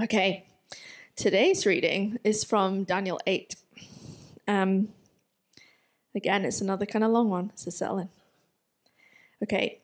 [0.00, 0.46] Okay,
[1.16, 3.54] today's reading is from Daniel 8.
[4.48, 4.88] Um,
[6.14, 8.08] again, it's another kind of long one, so settle in.
[9.42, 9.80] Okay,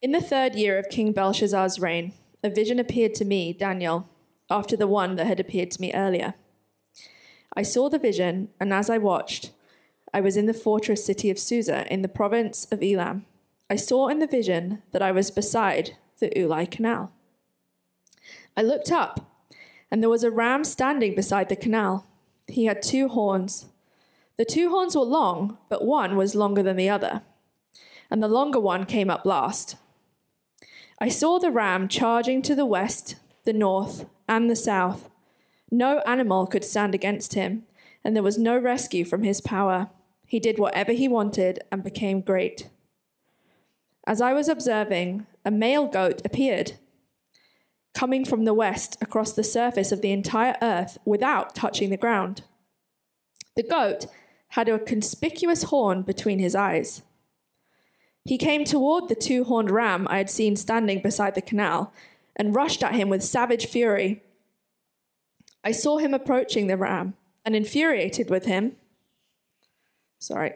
[0.00, 4.08] in the third year of King Belshazzar's reign, a vision appeared to me, Daniel,
[4.48, 6.32] after the one that had appeared to me earlier.
[7.54, 9.50] I saw the vision, and as I watched,
[10.14, 13.26] I was in the fortress city of Susa in the province of Elam.
[13.68, 17.12] I saw in the vision that I was beside the Ulai Canal.
[18.56, 19.29] I looked up
[19.90, 22.06] and there was a ram standing beside the canal.
[22.46, 23.66] He had two horns.
[24.36, 27.22] The two horns were long, but one was longer than the other,
[28.10, 29.76] and the longer one came up last.
[30.98, 35.10] I saw the ram charging to the west, the north, and the south.
[35.70, 37.64] No animal could stand against him,
[38.04, 39.90] and there was no rescue from his power.
[40.26, 42.68] He did whatever he wanted and became great.
[44.06, 46.74] As I was observing, a male goat appeared
[47.94, 52.42] coming from the west across the surface of the entire earth without touching the ground.
[53.56, 54.06] The goat
[54.48, 57.02] had a conspicuous horn between his eyes.
[58.24, 61.92] He came toward the two horned ram I had seen standing beside the canal
[62.36, 64.22] and rushed at him with savage fury.
[65.62, 68.76] I saw him approaching the ram and, infuriated with him,
[70.18, 70.54] sorry,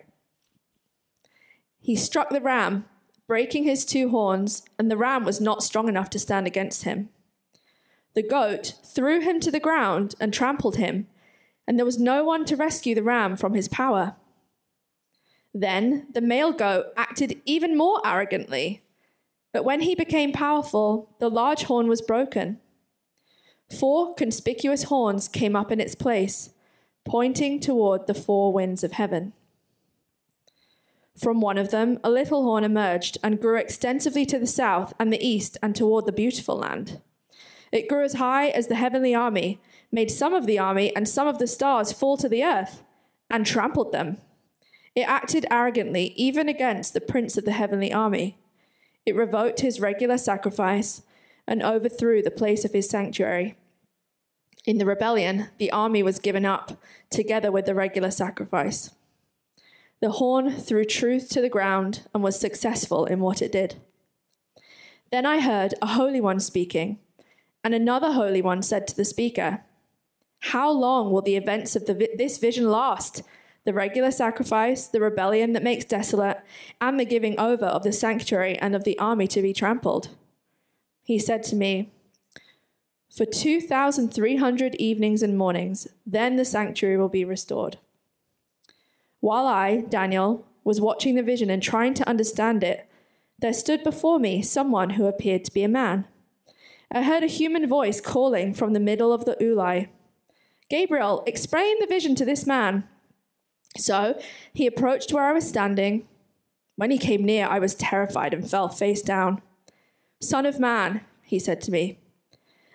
[1.84, 2.86] he struck the ram,
[3.27, 7.10] breaking his two horns, and the ram was not strong enough to stand against him.
[8.14, 11.08] The goat threw him to the ground and trampled him,
[11.66, 14.14] and there was no one to rescue the ram from his power.
[15.52, 18.82] Then the male goat acted even more arrogantly,
[19.52, 22.60] but when he became powerful, the large horn was broken.
[23.78, 26.50] Four conspicuous horns came up in its place,
[27.04, 29.32] pointing toward the four winds of heaven.
[31.16, 35.12] From one of them, a little horn emerged and grew extensively to the south and
[35.12, 37.00] the east and toward the beautiful land.
[37.74, 41.27] It grew as high as the heavenly army, made some of the army and some
[41.27, 42.85] of the stars fall to the earth,
[43.29, 44.18] and trampled them.
[44.95, 48.39] It acted arrogantly, even against the prince of the heavenly army.
[49.05, 51.02] It revoked his regular sacrifice
[51.48, 53.57] and overthrew the place of his sanctuary.
[54.64, 56.80] In the rebellion, the army was given up,
[57.11, 58.90] together with the regular sacrifice.
[60.01, 63.83] The horn threw truth to the ground and was successful in what it did.
[65.11, 67.01] Then I heard a holy one speaking
[67.64, 69.63] and another holy one said to the speaker,
[70.41, 73.23] How long will the events of the vi- this vision last?
[73.64, 76.42] The regular sacrifice, the rebellion that makes desolate,
[76.83, 80.11] and the giving over of the sanctuary and of the army to be trampled.
[81.02, 81.91] He said to me,
[83.11, 87.79] For 2,300 evenings and mornings, then the sanctuary will be restored.
[89.20, 92.86] While I, Daniel, was watching the vision and trying to understand it,
[93.39, 96.07] there stood before me someone who appeared to be a man.
[96.94, 99.88] I heard a human voice calling from the middle of the Ulai
[100.70, 102.84] Gabriel, explain the vision to this man.
[103.77, 104.18] So
[104.52, 106.06] he approached where I was standing.
[106.77, 109.42] When he came near, I was terrified and fell face down.
[110.22, 111.98] Son of man, he said to me,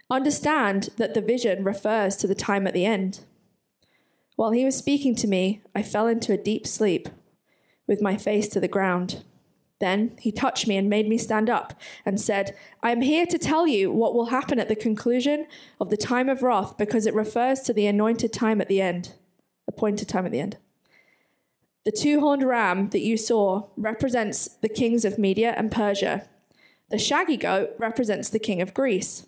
[0.09, 3.22] understand that the vision refers to the time at the end.
[4.35, 7.09] While he was speaking to me, I fell into a deep sleep
[7.88, 9.24] with my face to the ground.
[9.79, 11.73] Then he touched me and made me stand up
[12.06, 15.47] and said, I am here to tell you what will happen at the conclusion
[15.79, 19.13] of the time of wrath because it refers to the anointed time at the end,
[19.67, 20.57] appointed time at the end.
[21.85, 26.28] The two horned ram that you saw represents the kings of Media and Persia.
[26.90, 29.28] The shaggy goat represents the king of Greece.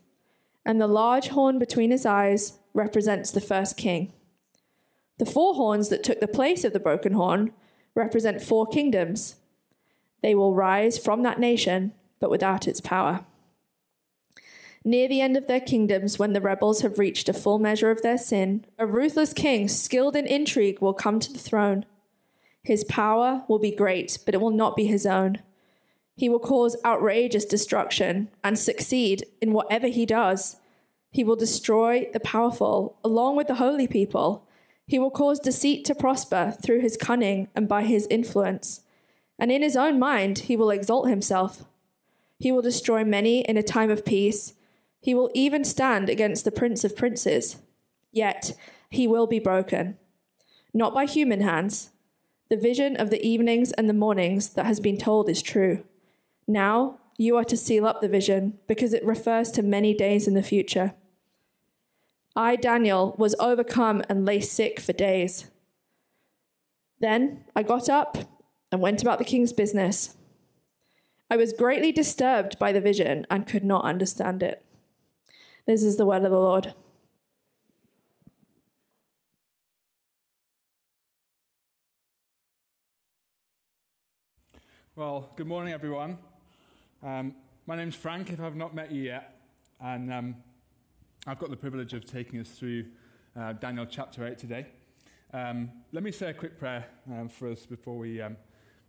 [0.66, 4.14] And the large horn between his eyes represents the first king.
[5.18, 7.54] The four horns that took the place of the broken horn
[7.96, 9.38] represent four kingdoms
[10.22, 13.26] they will rise from that nation, but without its power.
[14.84, 18.02] Near the end of their kingdoms, when the rebels have reached a full measure of
[18.02, 21.86] their sin, a ruthless king, skilled in intrigue, will come to the throne.
[22.64, 25.40] His power will be great, but it will not be his own.
[26.16, 30.58] He will cause outrageous destruction and succeed in whatever he does.
[31.12, 34.48] He will destroy the powerful along with the holy people.
[34.88, 38.82] He will cause deceit to prosper through his cunning and by his influence
[39.42, 41.66] and in his own mind he will exalt himself.
[42.40, 44.54] He will destroy many in a time of peace.
[45.02, 47.58] He will even stand against the prince of princes.
[48.12, 48.54] Yet
[48.92, 49.98] he will be broken,
[50.76, 51.90] not by human hands.
[52.50, 55.86] The vision of the evenings and the mornings that has been told is true.
[56.48, 60.36] Now you are to seal up the vision because it refers to many days in
[60.36, 60.94] the future.
[62.36, 65.50] I, Daniel, was overcome and lay sick for days.
[67.00, 68.18] Then I got up
[68.72, 70.16] and went about the king's business.
[71.30, 74.64] I was greatly disturbed by the vision and could not understand it.
[75.66, 76.74] This is the word of the Lord.
[84.96, 86.18] Well, good morning, everyone.
[87.02, 87.34] Um,
[87.66, 89.40] my name's Frank, if I've not met you yet,
[89.80, 90.36] and um,
[91.26, 92.86] I've got the privilege of taking us through
[93.40, 94.68] uh, Daniel chapter 8 today.
[95.34, 98.36] Um, let me say a quick prayer um, for us before we um,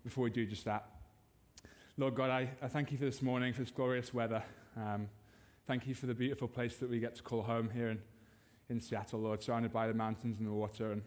[0.04, 0.86] before we do just that.
[1.96, 4.42] Lord God, I, I, thank you for this morning, for this glorious weather.
[4.76, 5.08] Um,
[5.66, 7.98] thank you for the beautiful place that we get to call home here in,
[8.68, 10.92] in Seattle, Lord, surrounded by the mountains and the water.
[10.92, 11.02] And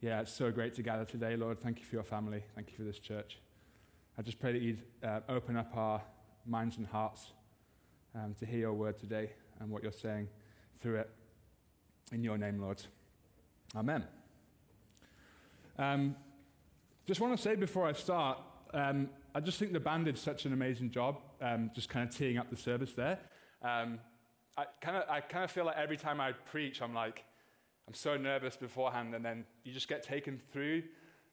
[0.00, 1.58] yeah, it's so great to gather today, Lord.
[1.60, 2.42] Thank you for your family.
[2.54, 3.38] Thank you for this church.
[4.18, 6.02] I just pray that you'd uh, open up our
[6.44, 7.32] minds and hearts
[8.14, 9.30] um, to hear your word today
[9.60, 10.28] and what you're saying
[10.80, 11.10] through it.
[12.10, 12.82] In your name, Lord.
[13.76, 14.04] Amen.
[15.78, 16.16] Um,
[17.08, 18.38] just want to say before I start,
[18.74, 22.14] um, I just think the band did such an amazing job, um, just kind of
[22.14, 23.18] teeing up the service there.
[23.62, 23.98] Um,
[24.58, 27.24] I kind of I kind of feel like every time I preach, I'm like,
[27.86, 30.82] I'm so nervous beforehand, and then you just get taken through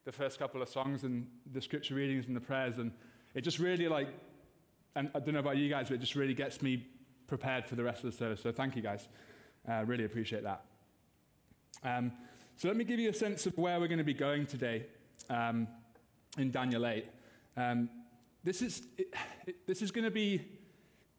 [0.05, 2.93] the first couple of songs and the scripture readings and the prayers, and
[3.33, 4.07] it just really like,
[4.95, 6.87] and I don't know about you guys, but it just really gets me
[7.27, 8.41] prepared for the rest of the service.
[8.41, 9.09] So thank you guys,
[9.67, 10.63] I uh, really appreciate that.
[11.83, 12.13] Um,
[12.55, 14.85] so let me give you a sense of where we're going to be going today
[15.29, 15.67] um,
[16.37, 17.05] in Daniel 8.
[17.57, 17.89] Um,
[18.43, 19.13] this is it,
[19.65, 20.41] this is going to be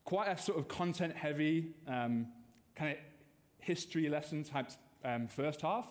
[0.04, 2.28] quite a sort of content-heavy um,
[2.74, 2.98] kind of
[3.58, 4.70] history lesson type
[5.04, 5.86] um, first half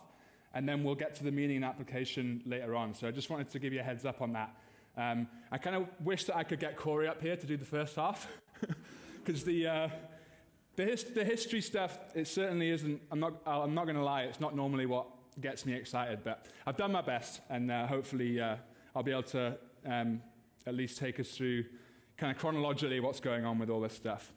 [0.56, 2.94] and then we'll get to the meaning and application later on.
[2.94, 4.56] So I just wanted to give you a heads up on that.
[4.98, 7.66] Um, I kind of wish that I could get Corey up here to do the
[7.66, 8.30] first half,
[9.26, 9.90] because the, uh,
[10.78, 14.22] the, his, the, history stuff, it certainly isn't, I'm not, I'm not going to lie,
[14.24, 15.08] it's not normally what
[15.42, 18.56] gets me excited, but I've done my best, and uh, hopefully uh,
[18.96, 20.22] I'll be able to um,
[20.66, 21.66] at least take us through
[22.18, 24.32] kind of chronologically what's going on with all this stuff.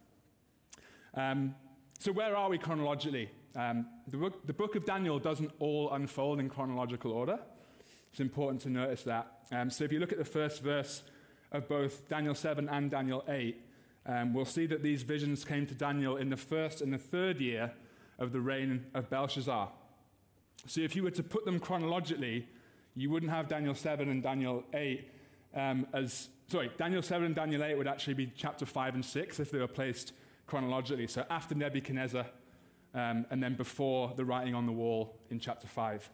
[1.14, 1.54] Um,
[1.98, 3.30] so, where are we chronologically?
[3.56, 7.38] Um, the, book, the, book, of Daniel doesn't all unfold in chronological order.
[8.10, 9.26] It's important to notice that.
[9.50, 11.02] Um, so, if you look at the first verse
[11.52, 13.64] of both Daniel 7 and Daniel 8,
[14.06, 17.40] um, we'll see that these visions came to Daniel in the first and the third
[17.40, 17.72] year
[18.18, 19.70] of the reign of Belshazzar.
[20.66, 22.46] So, if you were to put them chronologically,
[22.94, 25.10] you wouldn't have Daniel 7 and Daniel 8
[25.54, 26.28] um, as.
[26.48, 29.58] Sorry, Daniel 7 and Daniel 8 would actually be chapter 5 and 6 if they
[29.58, 30.14] were placed
[30.46, 31.06] chronologically.
[31.06, 32.24] So after Nebuchadnezzar,
[32.94, 36.10] um, and then before the writing on the wall in chapter 5.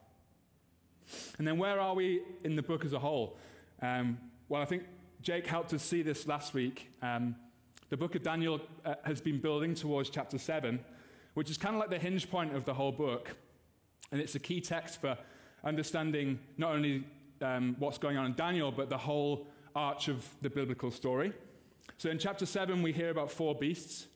[1.39, 3.39] And then where are we in the book as a whole?
[3.81, 4.19] Um,
[4.49, 4.85] well, I think
[5.23, 6.91] Jake helped us see this last week.
[7.03, 7.37] Um,
[7.91, 10.81] the book of Daniel uh, has been building towards chapter 7,
[11.35, 13.37] which is kind of like the hinge point of the whole book.
[14.13, 15.17] And it's a key text for
[15.65, 17.05] understanding not only
[17.41, 21.33] um, what's going on in Daniel, but the whole arch of the biblical story.
[21.99, 24.07] So in chapter 7, we hear about four beasts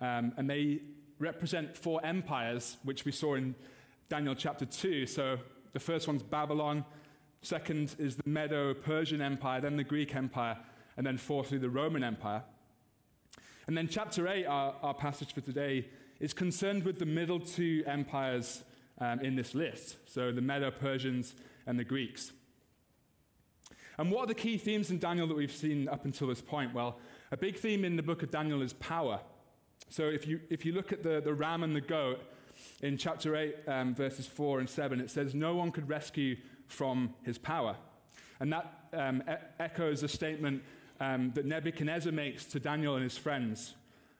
[0.00, 0.80] um, and they
[1.18, 3.54] represent four empires, which we saw in
[4.08, 5.06] Daniel chapter 2.
[5.06, 5.38] So
[5.72, 6.84] the first one's Babylon,
[7.42, 10.58] second is the Medo Persian Empire, then the Greek Empire,
[10.96, 12.42] and then fourthly, the Roman Empire.
[13.66, 15.88] And then chapter 8, our, our passage for today,
[16.20, 18.64] is concerned with the middle two empires
[19.02, 19.96] um, in this list.
[20.06, 21.34] So the Medo Persians
[21.66, 22.32] and the Greeks.
[23.98, 26.72] And what are the key themes in Daniel that we've seen up until this point?
[26.72, 26.98] Well,
[27.32, 29.20] a big theme in the book of Daniel is power.
[29.90, 32.20] So if you, if you look at the, the ram and the goat
[32.80, 36.36] in chapter 8, um, verses 4 and 7, it says, No one could rescue
[36.68, 37.76] from his power.
[38.40, 40.62] And that um, e- echoes a statement
[41.00, 43.74] um, that Nebuchadnezzar makes to Daniel and his friends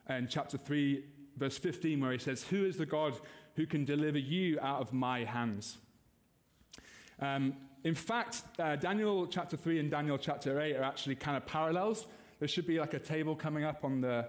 [0.08, 1.04] in chapter 3,
[1.36, 3.14] verse 15, where he says, Who is the God
[3.56, 5.78] who can deliver you out of my hands?
[7.20, 7.54] Um,
[7.84, 12.06] in fact, uh, Daniel chapter 3 and Daniel chapter 8 are actually kind of parallels.
[12.38, 14.28] There should be like a table coming up on the,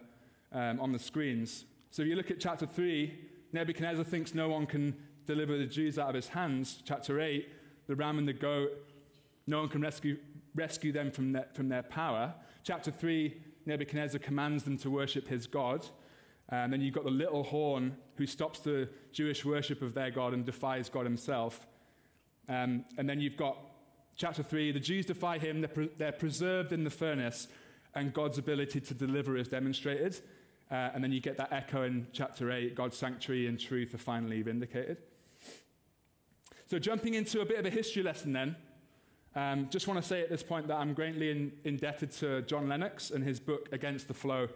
[0.52, 1.66] um, on the screens.
[1.92, 3.14] So if you look at chapter 3,
[3.52, 6.82] Nebuchadnezzar thinks no one can deliver the Jews out of his hands.
[6.84, 7.48] Chapter 8,
[7.88, 8.72] the ram and the goat,
[9.46, 10.18] no one can rescue,
[10.56, 12.34] rescue them from their, from their power.
[12.64, 15.86] Chapter 3, Nebuchadnezzar commands them to worship his God.
[16.50, 20.34] And then you've got the little horn who stops the Jewish worship of their God
[20.34, 21.66] and defies God himself.
[22.50, 23.58] Um, and then you've got
[24.16, 27.48] chapter 3 the Jews defy him, they're, pre- they're preserved in the furnace,
[27.96, 30.20] and God's ability to deliver is demonstrated.
[30.72, 34.00] Uh, and then you get that echo in chapter 8 God's sanctuary and truth are
[34.00, 34.98] finally vindicated.
[36.66, 38.56] So, jumping into a bit of a history lesson then,
[39.36, 42.68] um, just want to say at this point that I'm greatly in, indebted to John
[42.68, 44.48] Lennox and his book Against the Flow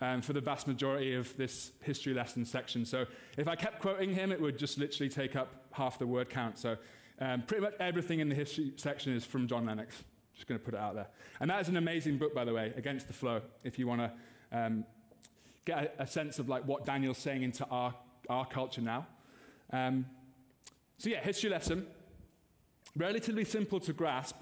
[0.00, 2.84] um, for the vast majority of this history lesson section.
[2.84, 6.30] So, if I kept quoting him, it would just literally take up half the word
[6.30, 6.58] count.
[6.58, 6.76] So,
[7.20, 10.02] um, pretty much everything in the history section is from John Lennox.
[10.34, 11.08] Just going to put it out there.
[11.40, 14.02] And that is an amazing book, by the way, Against the Flow, if you want
[14.02, 14.12] to
[14.52, 14.84] um,
[15.64, 17.92] get a, a, sense of like what Daniel's saying into our,
[18.30, 19.06] our culture now.
[19.72, 20.06] Um,
[20.96, 21.86] so yeah, history lesson.
[22.96, 24.36] Relatively simple to grasp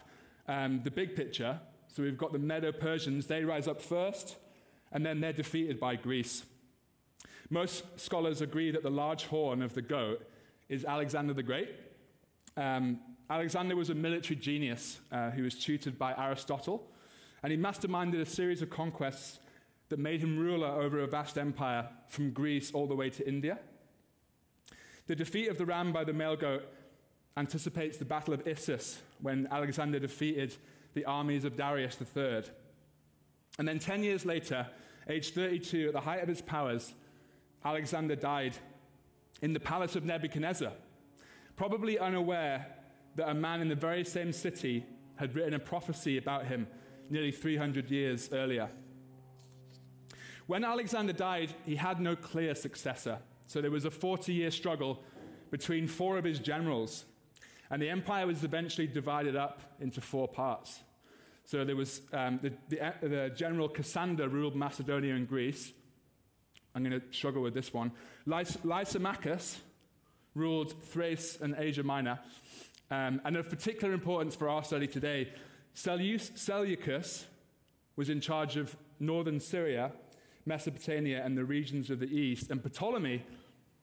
[0.49, 1.61] um, the big picture.
[1.89, 4.37] So we've got the Medo Persians, they rise up first,
[4.93, 6.45] and then they're defeated by Greece.
[7.51, 10.27] Most scholars agree that the large horn of the goat
[10.69, 11.71] is Alexander the Great.
[12.57, 16.89] Um, Alexander was a military genius uh, who was tutored by Aristotle,
[17.43, 19.39] and he masterminded a series of conquests
[19.89, 23.59] that made him ruler over a vast empire from Greece all the way to India.
[25.07, 26.65] The defeat of the ram by the male goat
[27.37, 30.57] anticipates the Battle of Issus, when Alexander defeated
[30.95, 32.45] the armies of Darius III.
[33.59, 34.67] And then 10 years later,
[35.09, 36.95] age 32, at the height of his powers,
[37.65, 38.57] Alexander died
[39.43, 40.73] in the palace of Nebuchadnezzar,
[41.57, 42.67] probably unaware
[43.17, 44.85] that a man in the very same city
[45.17, 46.67] had written a prophecy about him
[47.09, 48.69] nearly 300 years earlier.
[50.47, 53.19] When Alexander died, he had no clear successor.
[53.47, 55.03] So there was a 40 year struggle
[55.51, 57.05] between four of his generals.
[57.71, 60.81] And the empire was eventually divided up into four parts.
[61.47, 65.73] So there was um, the, the, the, general Cassander ruled Macedonia and Greece.
[66.75, 67.93] I'm going to struggle with this one.
[68.27, 69.59] Lys- Lysimachus
[70.35, 72.19] ruled Thrace and Asia Minor.
[72.91, 75.33] Um, and of particular importance for our study today,
[75.73, 77.27] Seleucus
[77.95, 79.93] was in charge of northern Syria,
[80.47, 83.25] Mesopotamia, and the regions of the east, and Ptolemy,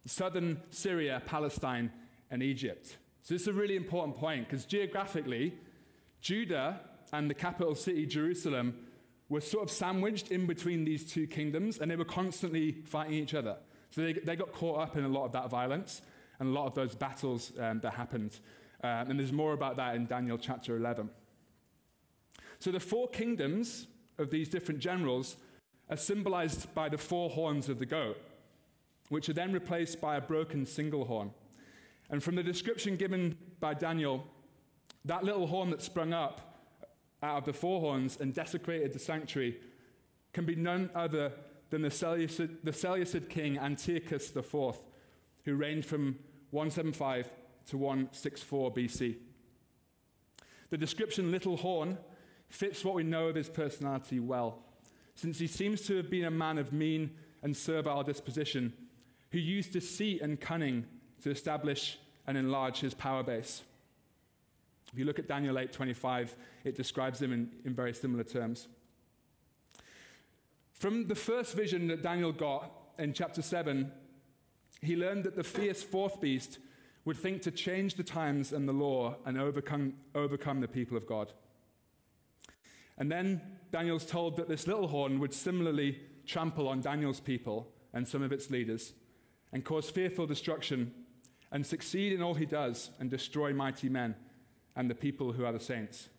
[0.06, 1.94] southern Syria, Palestine,
[2.30, 2.98] and Egypt.
[3.22, 5.54] So, this is a really important point because geographically,
[6.20, 6.82] Judah
[7.14, 8.76] and the capital city, Jerusalem,
[9.30, 13.34] were sort of sandwiched in between these two kingdoms, and they were constantly fighting each
[13.34, 13.56] other.
[13.92, 16.02] So, they, they got caught up in a lot of that violence
[16.40, 18.40] and a lot of those battles um, that happened.
[18.84, 21.10] Um, and there's more about that in Daniel chapter 11.
[22.60, 25.38] So the four kingdoms of these different generals
[25.90, 28.18] are symbolized by the four horns of the goat,
[29.10, 31.32] which are then replaced by a broken single horn.
[32.10, 34.26] And from the description given by Daniel,
[35.06, 36.53] that little horn that sprung up
[37.24, 39.58] out of the four horns and desecrated the sanctuary
[40.34, 41.32] can be none other
[41.70, 44.76] than the Seleucid, the Seleucid king Antiochus IV,
[45.46, 46.20] who reigned from
[46.52, 47.32] 175
[47.70, 49.16] to 164 BC.
[50.70, 51.98] The description little horn
[52.50, 54.60] fits what we know of his personality well,
[55.16, 57.12] since he seems to have been a man of mean
[57.42, 58.74] and servile disposition
[59.32, 60.86] who used deceit and cunning
[61.22, 63.64] to establish and enlarge his power base.
[64.94, 68.68] If you look at Daniel 8:25, it describes him in, in very similar terms.
[70.74, 73.92] From the first vision that Daniel got in chapter 7,
[74.82, 76.60] he learned that the fierce fourth beast
[77.06, 81.08] would think to change the times and the law and overcome, overcome the people of
[81.08, 81.34] God.
[82.98, 88.08] And then Daniel's told that this little horn would similarly trample on Daniel's people and
[88.08, 88.94] some of its leaders
[89.52, 90.94] and cause fearful destruction
[91.52, 94.16] and succeed in all he does and destroy mighty men
[94.76, 96.10] and the people who are the saints.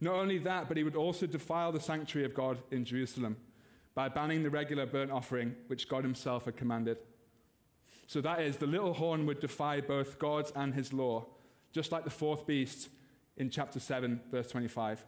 [0.00, 3.36] Not only that, but he would also defile the sanctuary of God in Jerusalem
[3.94, 6.98] by banning the regular burnt offering which God himself had commanded.
[8.06, 11.26] So that is, the little horn would defy both God and his law,
[11.72, 12.88] just like the fourth beast
[13.36, 15.04] in chapter 7, verse 25.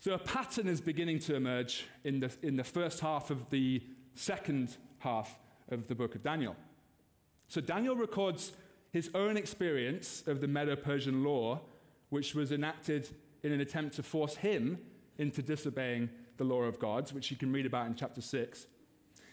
[0.00, 3.82] So a pattern is beginning to emerge in the, in the first half of the
[4.14, 5.38] second half
[5.70, 6.56] of the book of Daniel.
[7.48, 8.52] So Daniel records
[8.94, 11.60] his own experience of the Medo Persian law,
[12.10, 13.08] which was enacted
[13.42, 14.78] in an attempt to force him
[15.18, 18.66] into disobeying the law of God, which you can read about in chapter 6.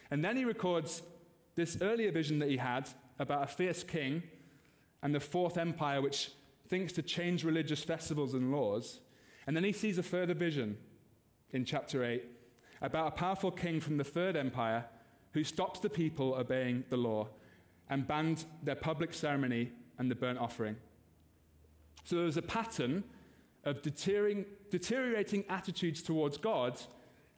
[0.10, 1.04] And then he records
[1.54, 2.90] this earlier vision that he had
[3.20, 4.24] about a fierce king
[5.04, 6.32] and the fourth empire, which
[6.68, 9.00] thinks to change religious festivals and laws.
[9.46, 10.76] And then he sees a further vision
[11.52, 12.24] in chapter 8
[12.82, 14.86] about a powerful king from the third empire
[15.34, 17.28] who stops the people obeying the law
[17.92, 19.70] and banned their public ceremony
[20.00, 20.78] and the burnt offering.
[22.06, 23.04] So there was a pattern
[23.64, 26.82] of deteriorating, attitudes towards God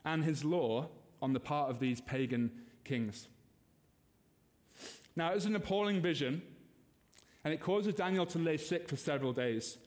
[0.06, 0.88] and his law
[1.22, 2.52] on the part of these pagan
[2.86, 3.28] kings.
[5.16, 6.42] Now, it was an appalling vision,
[7.44, 9.78] and it causes Daniel to lay sick for several days.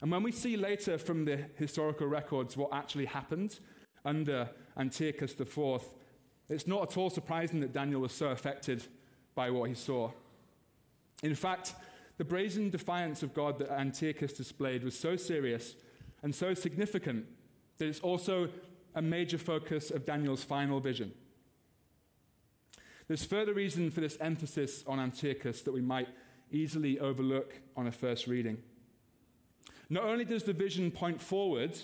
[0.00, 3.60] And when we see later from the historical records what actually happened
[4.04, 5.82] under Antiochus IV,
[6.48, 8.86] it's not at all surprising that Daniel was so affected
[9.34, 10.10] by what he saw.
[11.22, 11.74] In fact,
[12.18, 15.74] the brazen defiance of God that Antiochus displayed was so serious
[16.22, 17.26] and so significant
[17.78, 18.48] that it's also
[18.94, 21.12] a major focus of Daniel's final vision.
[23.08, 26.08] There's further reason for this emphasis on Antiochus that we might
[26.50, 28.58] easily overlook on a first reading.
[29.88, 31.78] Not only does the vision point forward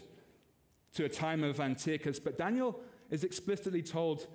[0.94, 4.26] to a time of Antiochus, but Daniel is explicitly told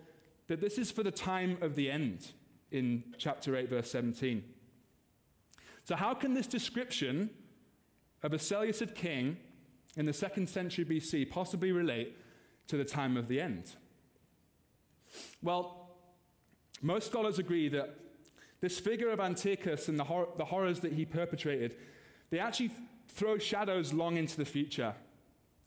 [0.47, 2.33] that this is for the time of the end
[2.73, 4.43] in chapter 8, verse 17.
[5.85, 7.29] So, how can this description
[8.21, 9.37] of a Seleucid king
[9.95, 12.17] in the second century BC possibly relate
[12.67, 13.75] to the time of the end?
[15.41, 15.97] Well,
[16.81, 17.95] most scholars agree that
[18.59, 21.75] this figure of Antiochus and the, hor- the horrors that he perpetrated,
[22.29, 22.71] they actually
[23.09, 24.95] throw shadows long into the future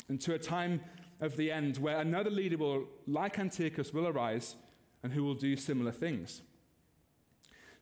[0.08, 0.80] into a time
[1.20, 4.56] of the end where another leader will, like Antiochus, will arise
[5.02, 6.42] and who will do similar things.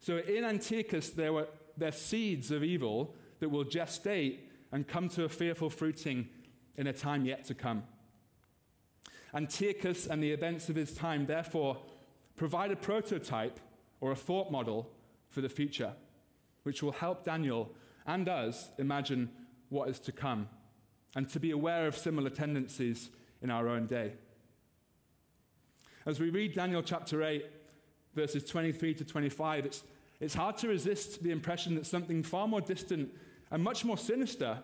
[0.00, 4.38] So in Antiochus, there were there seeds of evil that will gestate
[4.72, 6.28] and come to a fearful fruiting
[6.76, 7.82] in a time yet to come.
[9.34, 11.78] Antiochus and the events of his time, therefore,
[12.36, 13.58] provide a prototype
[14.00, 14.90] or a thought model
[15.30, 15.92] for the future,
[16.62, 17.70] which will help Daniel
[18.06, 19.30] and us imagine
[19.68, 20.48] what is to come
[21.16, 23.10] and to be aware of similar tendencies
[23.42, 24.12] in our own day.
[26.06, 27.44] As we read Daniel chapter 8,
[28.14, 29.82] verses 23 to 25, it's,
[30.20, 33.12] it's hard to resist the impression that something far more distant
[33.50, 34.58] and much more sinister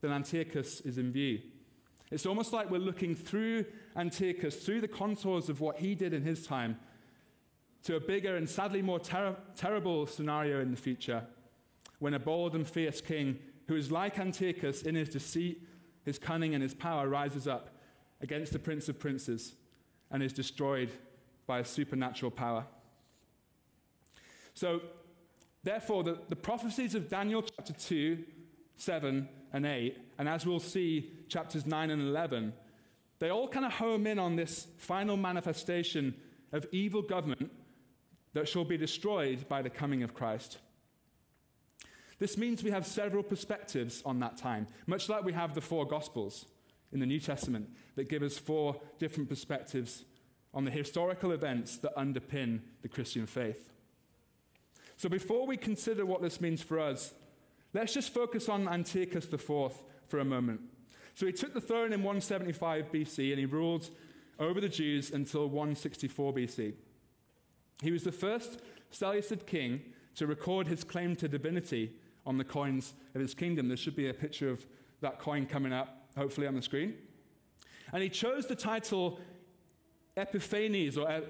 [0.00, 1.40] than Antiochus is in view.
[2.10, 3.66] It's almost like we're looking through
[3.96, 6.76] Antiochus, through the contours of what he did in his time,
[7.84, 11.22] to a bigger and sadly more ter- terrible scenario in the future
[11.98, 13.38] when a bold and fierce king
[13.68, 15.66] who is like Antiochus in his deceit,
[16.04, 17.70] his cunning, and his power rises up
[18.20, 19.54] against the prince of princes
[20.10, 20.90] and is destroyed
[21.46, 22.64] by a supernatural power.
[24.60, 24.82] So,
[25.62, 28.22] therefore, the, the prophecies of Daniel chapter 2,
[28.76, 32.52] 7, and 8, and as we'll see, chapters 9 and 11,
[33.20, 36.14] they all kind of home in on this final manifestation
[36.52, 37.50] of evil government
[38.34, 40.58] that shall be destroyed by the coming of Christ.
[42.18, 45.86] This means we have several perspectives on that time, much like we have the four
[45.86, 46.44] Gospels
[46.92, 50.04] in the New Testament that give us four different perspectives
[50.52, 53.69] on the historical events that underpin the Christian faith.
[55.00, 57.14] So before we consider what this means for us,
[57.72, 59.72] let's just focus on Antiochus IV
[60.06, 60.60] for a moment.
[61.14, 63.88] So he took the throne in 175 BC and he ruled
[64.38, 66.74] over the Jews until 164 BC.
[67.80, 68.60] He was the first
[68.90, 69.80] Seleucid king
[70.16, 71.92] to record his claim to divinity
[72.26, 73.68] on the coins of his kingdom.
[73.68, 74.66] There should be a picture of
[75.00, 76.92] that coin coming up, hopefully, on the screen.
[77.94, 79.18] And he chose the title
[80.14, 81.22] Epiphanes, or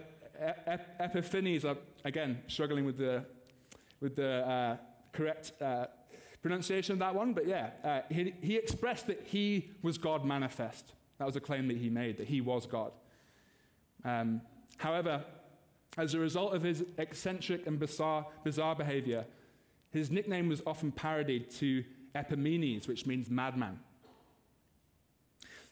[0.99, 1.65] Epiphanes,
[2.05, 3.25] again, struggling with the,
[4.01, 4.77] with the uh,
[5.13, 5.87] correct uh,
[6.43, 10.93] pronunciation of that one, but yeah, uh, he, he expressed that he was God manifest.
[11.19, 12.93] That was a claim that he made, that he was God.
[14.05, 14.41] Um,
[14.79, 15.23] however,
[15.99, 19.27] as a result of his eccentric and bizarre, bizarre behavior,
[19.91, 21.85] his nickname was often parodied to
[22.15, 23.79] Epimanes, which means madman.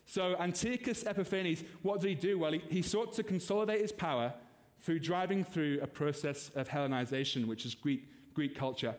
[0.04, 2.38] So, Antiochus Epiphanes, what did he do?
[2.38, 4.32] Well, he, he sought to consolidate his power
[4.80, 8.94] through driving through a process of Hellenization, which is Greek, Greek culture.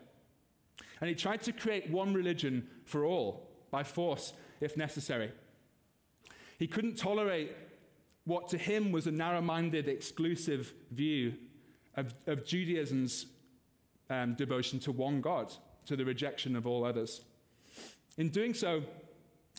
[0.99, 5.31] And he tried to create one religion for all, by force, if necessary.
[6.57, 7.55] He couldn't tolerate
[8.25, 11.35] what to him was a narrow minded, exclusive view
[11.95, 13.27] of, of Judaism's
[14.09, 15.53] um, devotion to one God,
[15.85, 17.21] to the rejection of all others.
[18.17, 18.83] In doing so,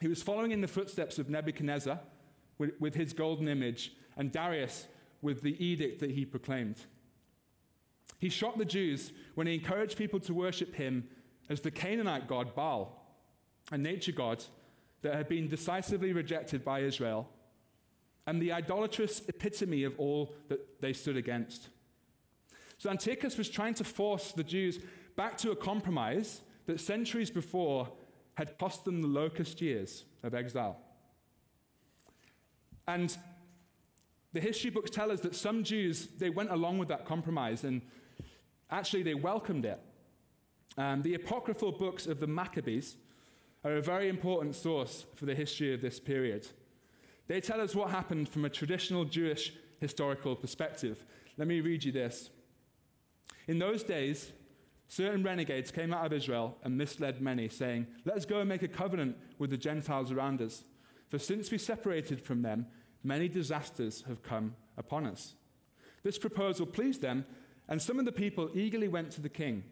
[0.02, 1.98] he was following in the footsteps of Nebuchadnezzar
[2.58, 4.86] with, with his golden image and Darius
[5.22, 6.76] with the edict that he proclaimed.
[8.20, 11.09] He shocked the Jews when he encouraged people to worship him
[11.48, 13.18] as the Canaanite god Baal,
[13.72, 14.44] a nature god
[15.02, 17.28] that had been decisively rejected by Israel
[18.26, 21.70] and the idolatrous epitome of all that they stood against.
[22.76, 24.78] So Antiochus was trying to force the Jews
[25.16, 27.88] back to a compromise that centuries before
[28.35, 30.78] had cost them the locust years of exile.
[32.87, 33.16] And
[34.33, 37.83] the history books tell us that some Jews, they went along with that compromise and
[38.70, 39.80] actually they welcomed it.
[40.78, 42.96] Um, the apocryphal books of the Maccabees
[43.64, 46.46] are a very important source for the history of this period.
[47.26, 51.04] They tell us what happened from a traditional Jewish historical perspective.
[51.37, 52.30] Let me read you this.
[53.46, 54.33] In those days,
[54.88, 58.62] certain renegades came out of Israel and misled many, saying, Let us go and make
[58.62, 60.64] a covenant with the Gentiles around us.
[61.09, 62.66] For since we separated from them,
[63.02, 65.35] many disasters have come upon us.
[66.02, 67.26] This proposal pleased them,
[67.70, 69.62] and some of the people eagerly went to the king,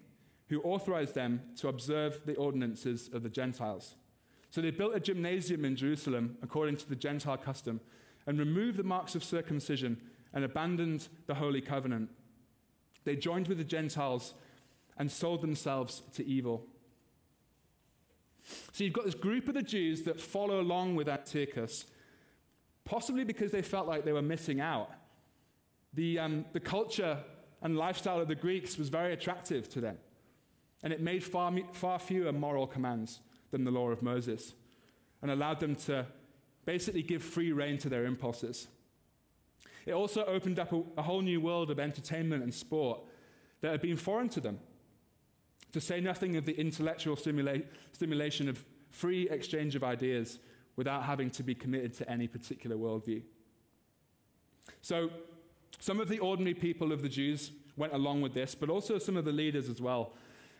[0.48, 3.96] who authorized them to observe the ordinances of the Gentiles.
[4.50, 7.80] So they built a gymnasium in Jerusalem according to the Gentile custom
[8.26, 10.00] and removed the marks of circumcision
[10.32, 12.08] and abandoned the Holy Covenant.
[13.04, 14.34] They joined with the Gentiles
[14.96, 16.66] and sold themselves to evil.
[18.72, 21.84] So you've got this group of the Jews that follow along with Antiochus,
[22.84, 24.90] possibly because they felt like they were missing out.
[25.92, 27.18] The, um, the culture
[27.62, 29.98] and lifestyle of the Greeks was very attractive to them,
[30.82, 34.54] and it made far, far fewer moral commands than the law of Moses
[35.22, 36.06] and allowed them to
[36.64, 38.68] basically give free rein to their impulses.
[39.86, 43.00] It also opened up a, a whole new world of entertainment and sport
[43.60, 44.60] that had been foreign to them,
[45.72, 50.38] to say nothing of the intellectual stimula- stimulation of free exchange of ideas
[50.76, 53.22] without having to be committed to any particular worldview.
[54.80, 55.10] So,
[55.78, 59.16] some of the ordinary people of the Jews went along with this, but also some
[59.16, 60.12] of the leaders as well.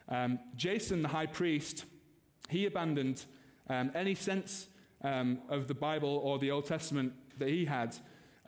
[0.09, 1.85] Um, Jason, the high priest,
[2.49, 3.25] he abandoned
[3.69, 4.69] um, any sense
[5.03, 7.97] um, of the Bible or the Old Testament that he had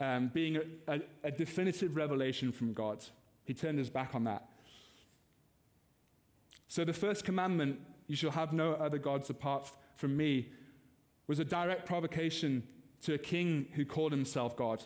[0.00, 3.04] um, being a, a, a definitive revelation from God.
[3.44, 4.46] He turned his back on that.
[6.68, 10.48] So the first commandment, you shall have no other gods apart from me,
[11.26, 12.62] was a direct provocation
[13.02, 14.84] to a king who called himself God.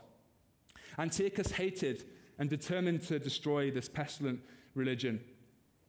[0.99, 2.05] Antiochus hated
[2.39, 4.41] and determined to destroy this pestilent
[4.75, 5.21] religion.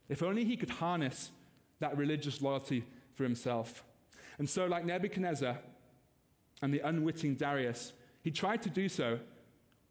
[0.10, 1.32] If only he could harness
[1.80, 3.84] that religious loyalty for himself.
[4.38, 5.58] And so, like Nebuchadnezzar
[6.62, 9.20] and the unwitting Darius, he tried to do so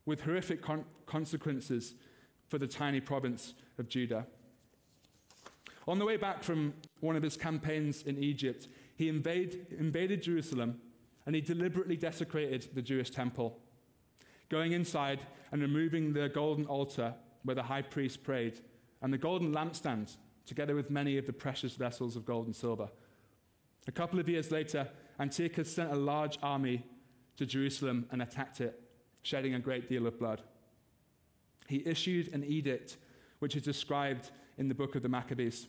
[0.06, 1.94] with horrific con- consequences
[2.48, 4.26] for the tiny province of Judah.
[5.86, 10.80] On the way back from one of his campaigns in Egypt, he invade, invaded Jerusalem
[11.26, 13.58] and he deliberately desecrated the Jewish temple,
[14.48, 15.20] going inside
[15.52, 18.60] and removing the golden altar where the high priest prayed
[19.02, 22.88] and the golden lampstand, together with many of the precious vessels of gold and silver.
[23.86, 24.88] A couple of years later,
[25.20, 26.84] Antiochus sent a large army
[27.36, 28.80] to Jerusalem and attacked it,
[29.22, 30.42] shedding a great deal of blood.
[31.68, 32.96] He issued an edict
[33.38, 35.66] which is described in the book of the Maccabees.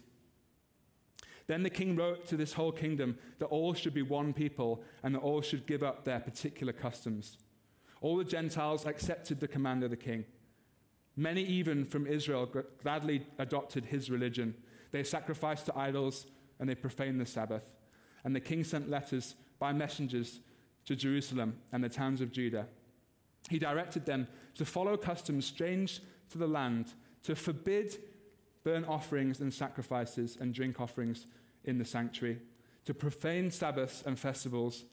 [1.48, 5.14] Then the king wrote to this whole kingdom that all should be one people and
[5.14, 7.38] that all should give up their particular customs.
[8.06, 10.26] All the Gentiles accepted the command of the king.
[11.16, 12.48] Many, even from Israel,
[12.84, 14.54] gladly adopted his religion.
[14.92, 16.28] They sacrificed to idols
[16.60, 17.64] and they profaned the Sabbath
[18.24, 20.40] and the king sent letters by messengers
[20.86, 22.68] to Jerusalem and the towns of Judah.
[23.50, 27.98] He directed them to follow customs strange to the land, to forbid
[28.64, 31.26] burnt offerings and sacrifices and drink offerings
[31.64, 32.38] in the sanctuary,
[32.86, 34.86] to profane Sabbaths and festivals,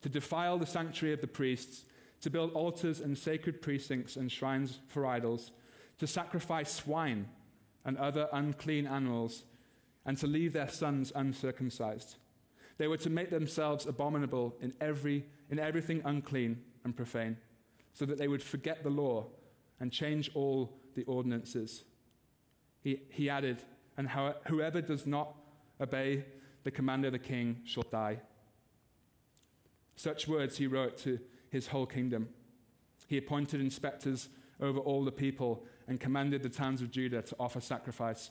[0.00, 1.84] to defile the sanctuary of the priests,
[2.26, 5.52] to build altars and sacred precincts and shrines for idols,
[5.96, 7.28] to sacrifice swine
[7.84, 9.44] and other unclean animals,
[10.04, 12.16] and to leave their sons uncircumcised.
[12.78, 17.36] They were to make themselves abominable in, every, in everything unclean and profane,
[17.92, 19.26] so that they would forget the law
[19.78, 21.84] and change all the ordinances.
[22.80, 23.58] He, he added,
[23.96, 25.32] And how, whoever does not
[25.80, 26.24] obey
[26.64, 28.18] the command of the king shall die.
[29.94, 31.20] Such words he wrote to
[31.56, 32.28] his whole kingdom.
[33.08, 34.28] He appointed inspectors
[34.60, 38.30] over all the people and commanded the towns of Judah to offer sacrifice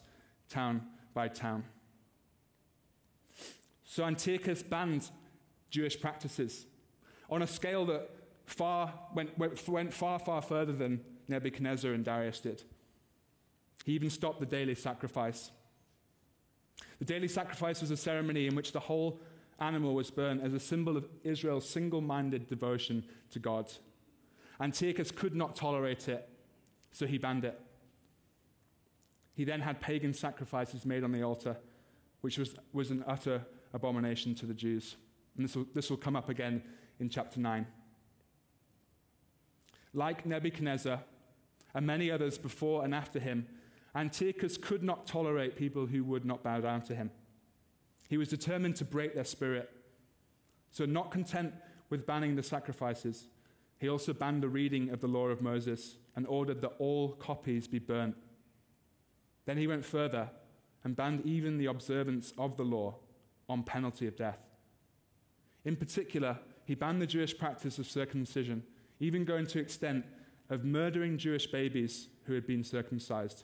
[0.50, 0.82] town
[1.14, 1.64] by town.
[3.84, 5.10] So Antiochus banned
[5.70, 6.66] Jewish practices
[7.30, 8.10] on a scale that
[8.46, 12.64] far, went, went far, far further than Nebuchadnezzar and Darius did.
[13.86, 15.52] He even stopped the daily sacrifice.
[17.00, 19.22] The daily sacrifice was a ceremony in which the whole
[19.60, 23.72] animal was burned as a symbol of Israel's single minded devotion to God.
[24.60, 26.28] Antiochus could not tolerate it,
[26.92, 27.60] so he banned it.
[29.34, 31.58] He then had pagan sacrifices made on the altar,
[32.22, 34.96] which was, was an utter abomination to the Jews.
[35.36, 36.64] And this will, this will come up again
[37.00, 37.68] in chapter 9.
[39.94, 41.02] Like Nebuchadnezzar
[41.74, 43.48] and many others before and after him,
[43.94, 47.12] Antiochus could not tolerate people who would not bow down to him.
[48.10, 49.70] He was determined to break their spirit.
[50.72, 51.54] So, not content
[51.90, 53.28] with banning the sacrifices,
[53.80, 57.68] he also banned the reading of the law of Moses and ordered that all copies
[57.68, 58.16] be burnt.
[59.46, 60.30] Then he went further
[60.84, 62.96] and banned even the observance of the law
[63.50, 64.40] on penalty of death.
[65.66, 68.64] In particular, he banned the Jewish practice of circumcision,
[69.00, 70.06] even going to the extent
[70.50, 73.44] of murdering Jewish babies who had been circumcised,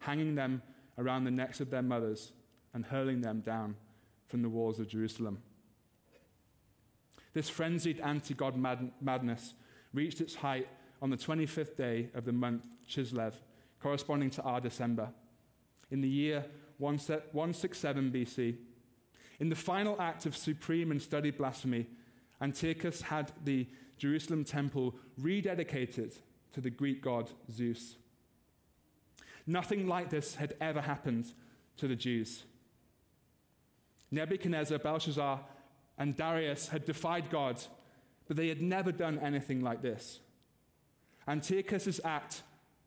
[0.00, 0.62] hanging them
[0.96, 2.32] around the necks of their mothers,
[2.74, 3.76] and hurling them down
[4.28, 5.42] from the walls of Jerusalem.
[7.32, 9.54] This frenzied anti God mad- madness
[9.92, 10.68] reached its height
[11.00, 13.34] on the 25th day of the month Chislev,
[13.80, 15.10] corresponding to our December,
[15.90, 16.44] in the year
[16.78, 18.56] 167 BC.
[19.40, 21.86] In the final act of supreme and studied blasphemy,
[22.40, 26.18] Antiochus had the Jerusalem temple rededicated
[26.52, 27.96] to the Greek god Zeus.
[29.46, 31.32] Nothing like this had ever happened
[31.78, 32.44] to the Jews.
[34.10, 35.40] Nebuchadnezzar, Belshazzar,
[35.98, 37.60] and Darius had defied God,
[38.26, 40.20] but they had never done anything like this.
[41.26, 42.42] Antiochus's act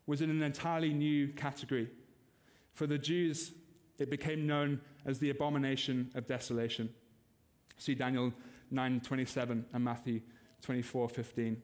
[0.06, 1.88] was in an entirely new category.
[2.74, 3.52] For the Jews,
[3.98, 6.92] it became known as the abomination of desolation.
[7.76, 8.32] See Daniel
[8.72, 10.22] 9:27 and Matthew
[10.62, 11.62] 24:15.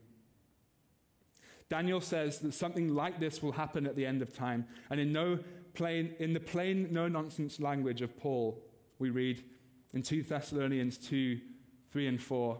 [1.67, 5.11] Daniel says that something like this will happen at the end of time, and in
[5.11, 5.39] no
[5.73, 8.63] plain in the plain no nonsense language of Paul,
[8.99, 9.43] we read
[9.93, 11.39] in 2 Thessalonians 2
[11.91, 12.59] 3 and 4.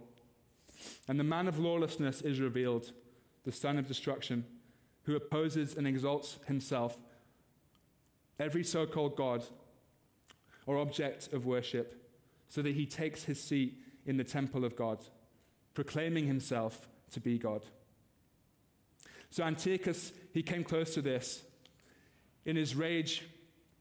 [1.06, 2.90] And the man of lawlessness is revealed,
[3.44, 4.44] the son of destruction,
[5.04, 6.98] who opposes and exalts himself,
[8.38, 9.44] every so called God
[10.66, 12.08] or object of worship,
[12.48, 14.98] so that he takes his seat in the temple of God,
[15.74, 17.62] proclaiming himself to be God.
[19.30, 21.42] So Antiochus, he came close to this.
[22.44, 23.24] In his rage,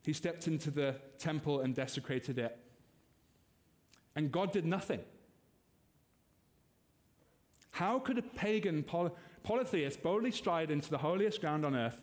[0.04, 2.58] he stepped into the temple and desecrated it.
[4.16, 5.02] And God did nothing.
[7.72, 9.12] How could a pagan poly-
[9.44, 12.02] polytheist boldly stride into the holiest ground on earth,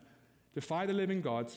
[0.54, 1.52] defy the living God,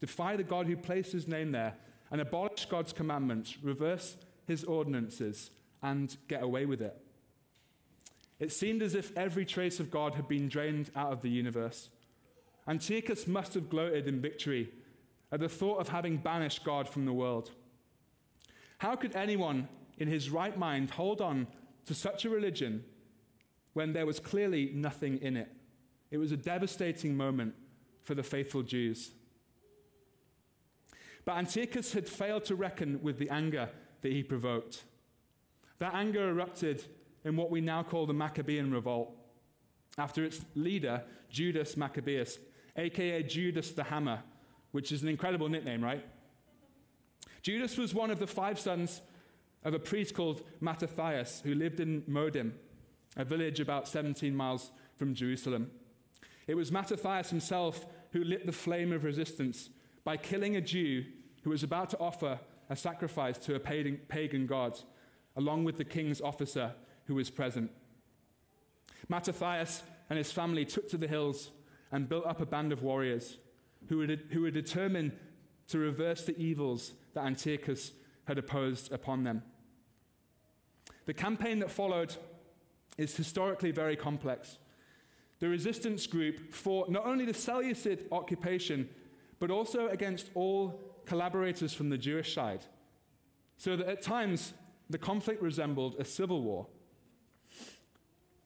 [0.00, 1.74] defy the God who placed his name there,
[2.10, 5.50] and abolish God's commandments, reverse his ordinances,
[5.82, 6.96] and get away with it?
[8.40, 11.90] It seemed as if every trace of God had been drained out of the universe.
[12.66, 14.72] Antiochus must have gloated in victory
[15.32, 17.50] at the thought of having banished God from the world.
[18.78, 19.68] How could anyone
[19.98, 21.46] in his right mind hold on
[21.86, 22.84] to such a religion
[23.72, 25.48] when there was clearly nothing in it?
[26.10, 27.54] It was a devastating moment
[28.02, 29.12] for the faithful Jews.
[31.24, 33.70] But Antiochus had failed to reckon with the anger
[34.02, 34.84] that he provoked.
[35.78, 36.84] That anger erupted
[37.24, 39.16] in what we now call the Maccabean revolt
[39.96, 42.38] after its leader, Judas Maccabeus,
[42.76, 44.22] aka Judas the Hammer,
[44.72, 46.04] which is an incredible nickname, right?
[47.42, 49.00] Judas was one of the five sons
[49.64, 52.52] of a priest called Mattathias who lived in Modim,
[53.16, 55.70] a village about 17 miles from Jerusalem.
[56.46, 59.70] It was Mattathias himself who lit the flame of resistance
[60.04, 61.04] by killing a Jew
[61.42, 62.38] who was about to offer
[62.70, 64.78] a sacrifice to a pagan god,
[65.36, 66.72] along with the king's officer
[67.04, 67.70] who was present.
[69.08, 71.50] Mattathias and his family took to the hills
[71.90, 73.36] and built up a band of warriors
[73.88, 75.12] who were, de- who were determined
[75.68, 77.92] to reverse the evils that Antiochus
[78.24, 79.42] had opposed upon them.
[81.06, 82.14] The campaign that followed
[82.96, 84.58] is historically very complex.
[85.40, 88.88] The resistance group fought not only the Seleucid occupation,
[89.40, 92.64] but also against all collaborators from the Jewish side,
[93.56, 94.54] so that at times
[94.88, 96.68] the conflict resembled a civil war.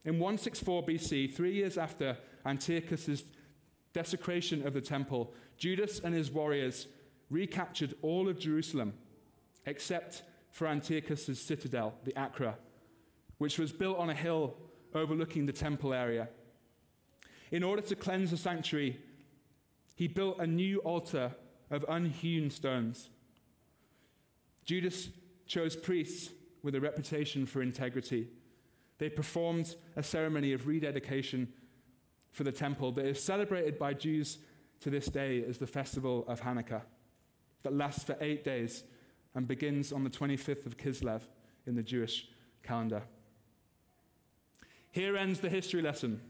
[0.05, 3.25] In 164 BC, three years after Antiochus's
[3.97, 6.87] desecration of the temple, Judas and his warriors
[7.31, 8.93] recaptured all of Jerusalem
[9.65, 12.59] except for Antiochus's citadel, the Acra,
[13.39, 14.55] which was built on a hill
[14.95, 16.29] overlooking the temple area.
[17.51, 19.01] In order to cleanse the sanctuary,
[19.95, 21.35] he built a new altar
[21.71, 23.09] of unhewn stones.
[24.67, 25.09] Judas
[25.47, 26.33] chose priests
[26.63, 28.29] with a reputation for integrity
[28.99, 31.53] they performed a ceremony of rededication
[32.37, 34.37] for the temple that is celebrated by Jews
[34.81, 36.83] to this day as the festival of Hanukkah,
[37.63, 38.85] that lasts for eight days
[39.35, 41.23] and begins on the 25th of Kislev
[41.67, 42.29] in the Jewish
[42.63, 43.03] calendar.
[44.91, 46.21] Here ends the history lesson.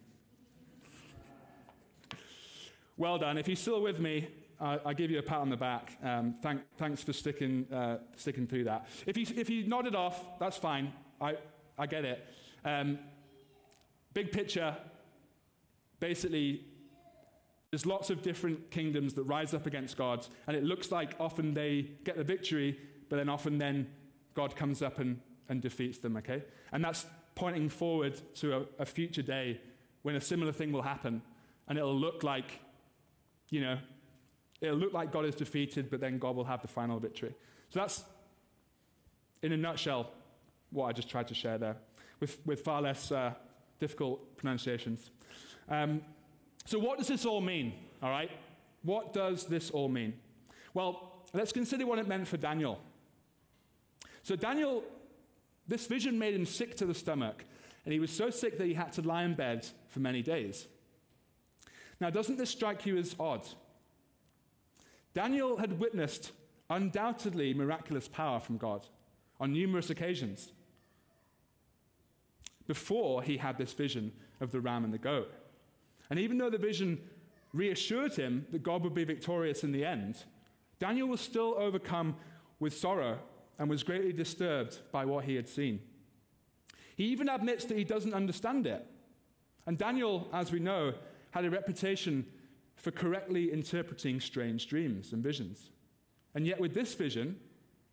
[2.96, 3.36] Well done.
[3.36, 4.28] If you're still with me,
[4.60, 5.98] I, I give you a pat on the back.
[6.04, 8.86] Um, thank, thanks for sticking, uh, sticking through that.
[9.06, 10.92] If you, if you nodded off, that's fine.
[11.20, 11.34] I,
[11.76, 12.24] I get it.
[12.64, 13.00] Um,
[14.14, 14.76] big picture,
[16.06, 16.64] basically,
[17.70, 21.52] there's lots of different kingdoms that rise up against God, and it looks like often
[21.52, 23.88] they get the victory, but then often then
[24.34, 26.44] God comes up and, and defeats them, okay?
[26.72, 29.60] And that's pointing forward to a, a future day
[30.02, 31.22] when a similar thing will happen,
[31.66, 32.60] and it'll look like,
[33.50, 33.76] you know,
[34.60, 37.34] it'll look like God is defeated, but then God will have the final victory.
[37.70, 38.04] So that's,
[39.42, 40.12] in a nutshell,
[40.70, 41.76] what I just tried to share there
[42.20, 43.32] with, with far less uh,
[43.80, 45.10] difficult pronunciations.
[45.68, 46.02] Um,
[46.64, 47.72] so, what does this all mean?
[48.02, 48.30] All right?
[48.82, 50.14] What does this all mean?
[50.74, 52.80] Well, let's consider what it meant for Daniel.
[54.22, 54.84] So, Daniel,
[55.66, 57.44] this vision made him sick to the stomach,
[57.84, 60.66] and he was so sick that he had to lie in bed for many days.
[62.00, 63.46] Now, doesn't this strike you as odd?
[65.14, 66.32] Daniel had witnessed
[66.68, 68.84] undoubtedly miraculous power from God
[69.40, 70.52] on numerous occasions
[72.66, 75.32] before he had this vision of the ram and the goat.
[76.10, 77.00] And even though the vision
[77.52, 80.24] reassured him that God would be victorious in the end,
[80.78, 82.16] Daniel was still overcome
[82.60, 83.18] with sorrow
[83.58, 85.80] and was greatly disturbed by what he had seen.
[86.96, 88.86] He even admits that he doesn't understand it.
[89.66, 90.94] And Daniel, as we know,
[91.30, 92.26] had a reputation
[92.76, 95.70] for correctly interpreting strange dreams and visions.
[96.34, 97.36] And yet, with this vision,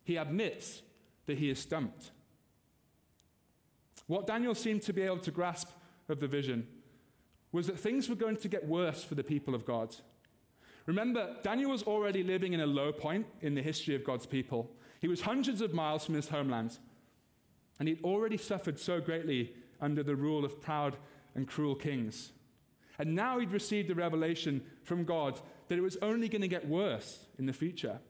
[0.04, 0.82] he admits
[1.26, 2.10] that he is stumped.
[4.06, 5.68] What Daniel seemed to be able to grasp
[6.08, 6.66] of the vision
[7.54, 9.94] was that things were going to get worse for the people of God.
[10.86, 14.72] Remember, Daniel was already living in a low point in the history of God's people.
[15.00, 16.78] He was hundreds of miles from his homeland,
[17.78, 20.96] and he'd already suffered so greatly under the rule of proud
[21.36, 22.32] and cruel kings.
[22.98, 26.68] And now he'd received a revelation from God that it was only going to get
[26.68, 28.00] worse in the future.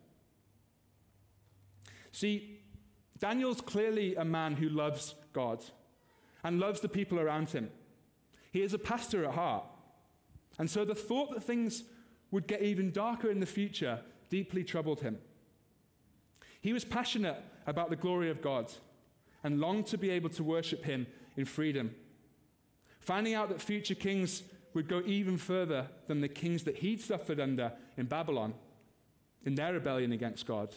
[2.13, 2.61] See,
[3.19, 5.63] Daniel's clearly a man who loves God
[6.43, 7.71] and loves the people around him.
[8.55, 9.65] He is a pastor at heart.
[10.61, 11.83] And so the thought that things
[12.31, 13.99] would get even darker in the future
[14.31, 15.19] deeply troubled him.
[16.61, 18.73] He was passionate about the glory of God
[19.43, 21.97] and longed to be able to worship him in freedom.
[23.01, 27.41] Finding out that future kings would go even further than the kings that he'd suffered
[27.41, 28.55] under in Babylon
[29.45, 30.73] in their rebellion against God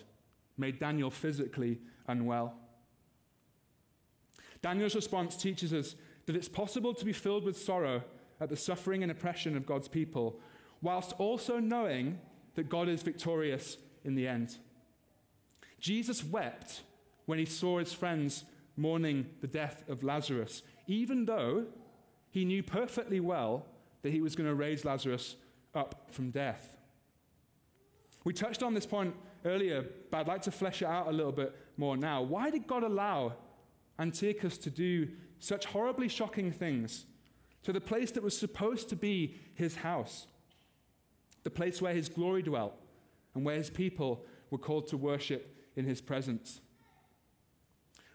[0.57, 2.55] made Daniel physically unwell.
[4.63, 5.93] Daniel's response teaches us
[6.27, 8.03] that it's possible to be filled with sorrow
[8.39, 10.39] at the suffering and oppression of God's people,
[10.81, 12.19] whilst also knowing
[12.53, 14.57] that God is victorious in the end.
[15.79, 16.83] Jesus wept
[17.25, 18.43] when he saw his friends
[18.75, 21.65] mourning the death of Lazarus, even though
[22.29, 23.65] he knew perfectly well
[24.03, 25.35] that he was going to raise Lazarus
[25.73, 26.77] up from death.
[28.23, 31.31] We touched on this point earlier, but I'd like to flesh it out a little
[31.31, 32.21] bit more now.
[32.21, 33.33] Why did God allow
[33.99, 35.07] Antiochus to do
[35.39, 37.05] such horribly shocking things
[37.63, 40.27] to the place that was supposed to be his house,
[41.43, 42.73] the place where his glory dwelt,
[43.35, 46.59] and where his people were called to worship in his presence?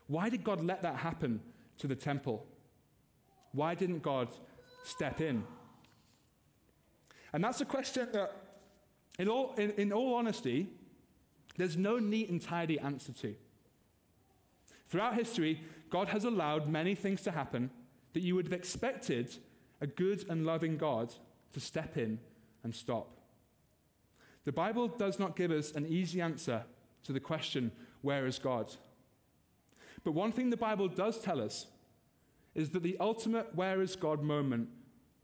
[0.06, 1.40] Why did God let that happen
[1.78, 2.46] to the temple?
[3.52, 4.28] Why didn't God
[4.84, 5.44] step in?
[7.32, 8.32] And that's a question that,
[9.18, 10.68] in all, in, in all honesty,
[11.56, 13.34] there's no neat and tidy answer to.
[14.88, 17.70] Throughout history, God has allowed many things to happen
[18.14, 19.36] that you would have expected
[19.82, 21.12] a good and loving God
[21.52, 22.18] to step in
[22.64, 23.20] and stop.
[24.46, 26.64] The Bible does not give us an easy answer
[27.04, 28.72] to the question, where is God?
[30.02, 31.66] But one thing the Bible does tell us
[32.54, 34.70] is that the ultimate where is God moment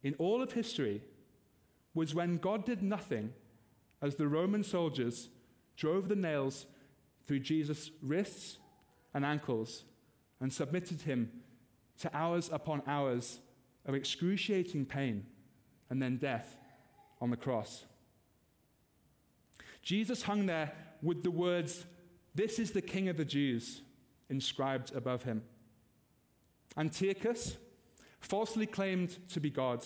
[0.02, 1.02] in all of history
[1.94, 3.32] was when God did nothing
[4.02, 5.30] as the Roman soldiers
[5.78, 6.66] drove the nails
[7.26, 8.58] through Jesus' wrists
[9.14, 9.84] and ankles
[10.40, 11.30] and submitted him
[12.00, 13.40] to hours upon hours
[13.86, 15.26] of excruciating pain
[15.90, 16.56] and then death
[17.20, 17.84] on the cross.
[19.82, 20.72] Jesus hung there
[21.02, 21.84] with the words,
[22.34, 23.82] This is the King of the Jews,
[24.28, 25.42] inscribed above him.
[26.76, 27.56] Antiochus
[28.20, 29.84] falsely claimed to be God.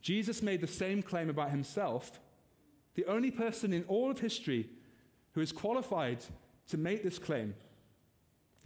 [0.00, 2.20] Jesus made the same claim about himself,
[2.94, 4.70] the only person in all of history
[5.32, 6.18] who is qualified
[6.68, 7.54] to make this claim.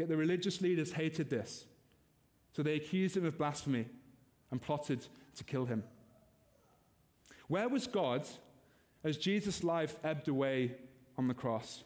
[0.00, 1.66] Yet the religious leaders hated this,
[2.54, 3.84] so they accused him of blasphemy
[4.50, 5.84] and plotted to kill him.
[7.48, 8.26] Where was God
[9.04, 10.74] as Jesus' life ebbed away
[11.18, 11.84] on the cross?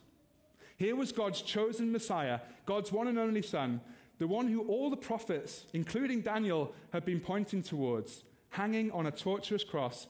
[0.76, 3.80] Here was God's chosen Messiah, God's one and only Son,
[4.18, 9.10] the one who all the prophets, including Daniel, had been pointing towards, hanging on a
[9.10, 10.06] torturous cross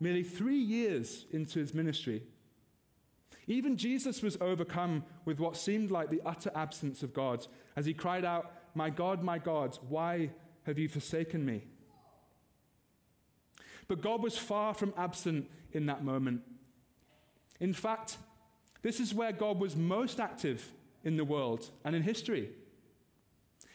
[0.00, 2.24] merely three years into his ministry.
[3.48, 7.94] Even Jesus was overcome with what seemed like the utter absence of God as he
[7.94, 10.30] cried out, My God, my God, why
[10.64, 11.64] have you forsaken me?
[13.88, 16.42] But God was far from absent in that moment.
[17.58, 18.18] In fact,
[18.82, 20.70] this is where God was most active
[21.02, 22.50] in the world and in history.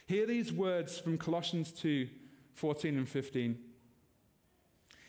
[0.06, 2.08] Hear these words from Colossians 2
[2.54, 3.58] 14 and 15.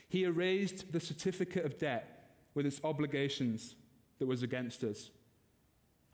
[0.09, 3.75] He erased the certificate of debt with its obligations
[4.19, 5.11] that was against us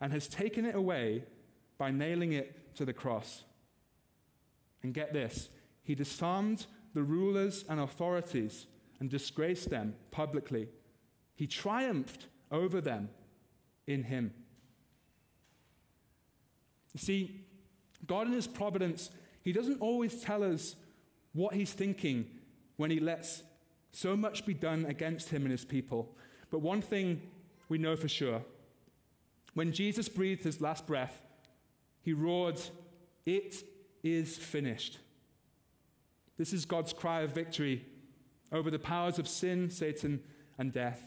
[0.01, 1.25] and has taken it away
[1.79, 3.45] by nailing it to the cross.
[4.83, 5.51] And get this,
[5.83, 8.67] he disarmed the rulers and authorities
[8.99, 10.69] and disgraced them publicly.
[11.35, 13.11] He triumphed over them
[13.87, 14.33] in him.
[16.93, 17.45] You see,
[18.07, 19.11] God in His providence,
[19.43, 20.77] He doesn't always tell us
[21.33, 22.27] what He's thinking
[22.77, 23.43] when He lets
[23.93, 26.17] so much be done against Him and His people.
[26.51, 27.23] But one thing
[27.71, 28.43] we know for sure
[29.55, 31.23] when Jesus breathed His last breath,
[32.03, 32.61] He roared,
[33.25, 33.65] It
[34.03, 34.99] is finished.
[36.37, 37.85] This is God's cry of victory
[38.53, 40.21] over the powers of sin, Satan,
[40.59, 41.03] and death.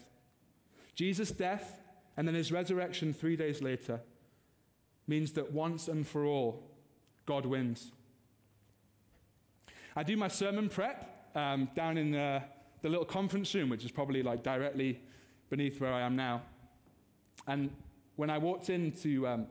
[0.94, 1.80] Jesus' death
[2.16, 4.00] and then his resurrection three days later
[5.06, 6.62] means that once and for all,
[7.26, 7.90] God wins.
[9.96, 12.42] I do my sermon prep um, down in the,
[12.82, 15.00] the little conference room, which is probably like directly
[15.50, 16.42] beneath where I am now.
[17.46, 17.70] And
[18.16, 19.46] when I walked in to um,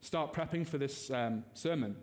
[0.00, 1.96] start prepping for this um, sermon,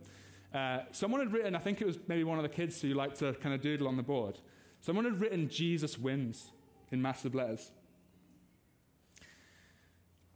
[0.54, 3.20] uh, someone had written, I think it was maybe one of the kids who liked
[3.20, 4.40] to kind of doodle on the board,
[4.82, 6.52] someone had written Jesus wins
[6.92, 7.72] in massive letters.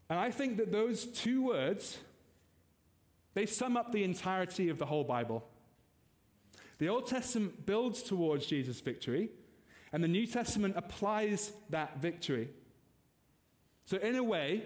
[0.09, 1.97] And I think that those two words,
[3.33, 5.43] they sum up the entirety of the whole Bible.
[6.77, 9.29] The Old Testament builds towards Jesus' victory,
[9.91, 12.49] and the New Testament applies that victory.
[13.85, 14.63] So, in a way,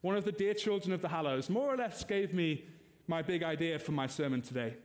[0.00, 2.64] one of the dear children of the Hallows more or less gave me
[3.06, 4.76] my big idea for my sermon today.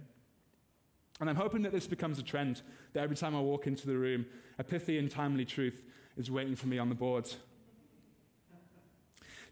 [1.22, 2.62] And I'm hoping that this becomes a trend,
[2.94, 4.26] that every time I walk into the room,
[4.60, 5.84] a pithy and timely truth
[6.18, 7.32] is waiting for me on the board.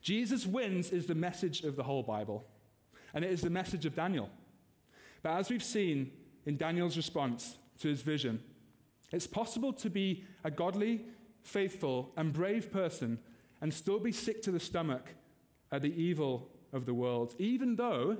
[0.01, 2.45] Jesus wins is the message of the whole Bible,
[3.13, 4.29] and it is the message of Daniel.
[5.21, 6.11] But as we've seen
[6.45, 8.43] in Daniel's response to his vision,
[9.13, 11.05] it's possible to be a godly,
[11.41, 13.19] faithful, and brave person
[13.61, 15.13] and still be sick to the stomach
[15.73, 18.15] at the evil of the world, even though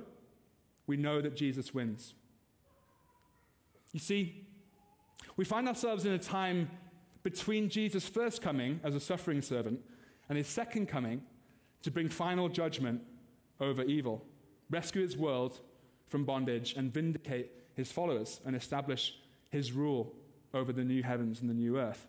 [0.86, 2.12] we know that Jesus wins.
[3.92, 4.44] You see,
[5.36, 6.68] we find ourselves in a time
[7.22, 9.80] between Jesus' first coming as a suffering servant
[10.28, 11.22] and his second coming
[11.82, 13.00] to bring final judgment
[13.60, 14.24] over evil,
[14.68, 15.60] rescue his world
[16.08, 19.14] from bondage, and vindicate his followers and establish
[19.50, 20.12] his rule
[20.52, 22.06] over the new heavens and the new earth.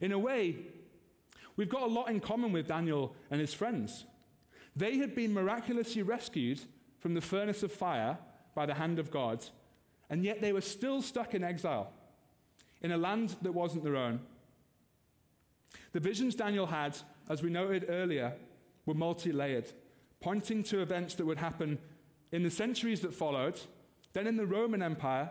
[0.00, 0.56] In a way,
[1.56, 4.06] we've got a lot in common with Daniel and his friends.
[4.76, 6.60] They had been miraculously rescued
[6.98, 8.18] from the furnace of fire
[8.54, 9.44] by the hand of God,
[10.10, 11.92] and yet they were still stuck in exile
[12.82, 14.20] in a land that wasn't their own.
[15.92, 16.98] The visions Daniel had,
[17.28, 18.34] as we noted earlier,
[18.84, 19.72] were multi layered,
[20.20, 21.78] pointing to events that would happen
[22.32, 23.60] in the centuries that followed,
[24.12, 25.30] then in the Roman Empire,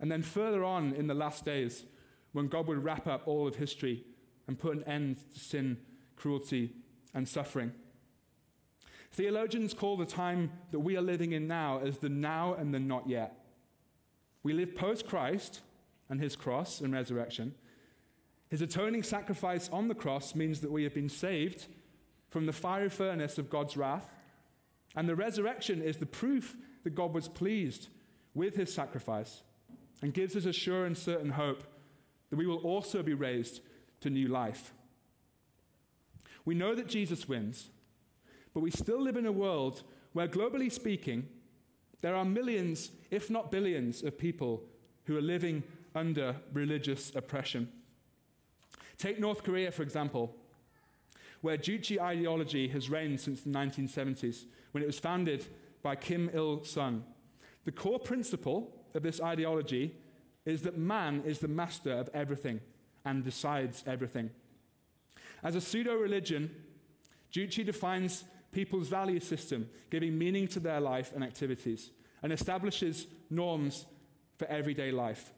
[0.00, 1.84] and then further on in the last days
[2.32, 4.04] when God would wrap up all of history
[4.46, 5.76] and put an end to sin,
[6.16, 6.72] cruelty,
[7.14, 7.72] and suffering.
[9.12, 12.78] Theologians call the time that we are living in now as the now and the
[12.78, 13.36] not yet.
[14.42, 15.60] We live post Christ,
[16.10, 17.54] and his cross and resurrection.
[18.48, 21.68] His atoning sacrifice on the cross means that we have been saved
[22.28, 24.12] from the fiery furnace of God's wrath.
[24.96, 27.88] And the resurrection is the proof that God was pleased
[28.34, 29.42] with his sacrifice
[30.02, 31.62] and gives us a sure and certain hope
[32.28, 33.60] that we will also be raised
[34.00, 34.72] to new life.
[36.44, 37.70] We know that Jesus wins,
[38.54, 39.82] but we still live in a world
[40.12, 41.28] where, globally speaking,
[42.00, 44.62] there are millions, if not billions, of people
[45.04, 45.62] who are living
[45.94, 47.68] under religious oppression.
[48.98, 50.34] Take North Korea, for example,
[51.40, 55.46] where Juche ideology has reigned since the 1970s, when it was founded
[55.82, 57.04] by Kim Il sung.
[57.64, 59.94] The core principle of this ideology
[60.44, 62.60] is that man is the master of everything
[63.04, 64.30] and decides everything.
[65.42, 66.50] As a pseudo religion,
[67.32, 71.90] Juche defines people's value system, giving meaning to their life and activities,
[72.22, 73.86] and establishes norms
[74.36, 75.32] for everyday life.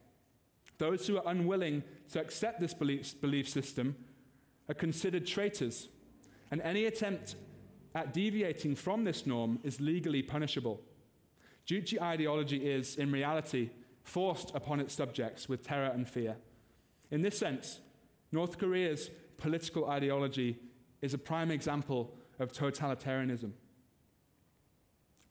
[0.78, 1.82] Those who are unwilling
[2.12, 3.96] to accept this belief, belief system
[4.68, 5.88] are considered traitors,
[6.50, 7.36] and any attempt
[7.94, 10.80] at deviating from this norm is legally punishable.
[11.66, 13.70] Juche ideology is, in reality,
[14.02, 16.36] forced upon its subjects with terror and fear.
[17.10, 17.80] In this sense,
[18.32, 20.58] North Korea's political ideology
[21.02, 23.52] is a prime example of totalitarianism.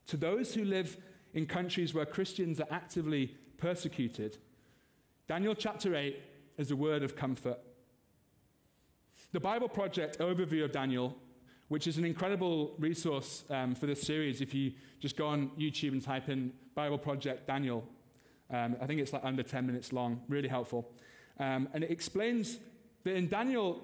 [0.07, 0.97] To those who live
[1.34, 4.38] in countries where Christians are actively persecuted,
[5.28, 6.20] Daniel chapter 8
[6.57, 7.59] is a word of comfort.
[9.32, 11.16] The Bible Project overview of Daniel,
[11.70, 15.93] which is an incredible resource um, for this series, if you just go on YouTube
[15.93, 17.88] and type in Bible Project Daniel,
[18.49, 20.91] um, I think it's like under 10 minutes long, really helpful.
[21.39, 22.59] Um, and it explains
[23.03, 23.82] that in Daniel,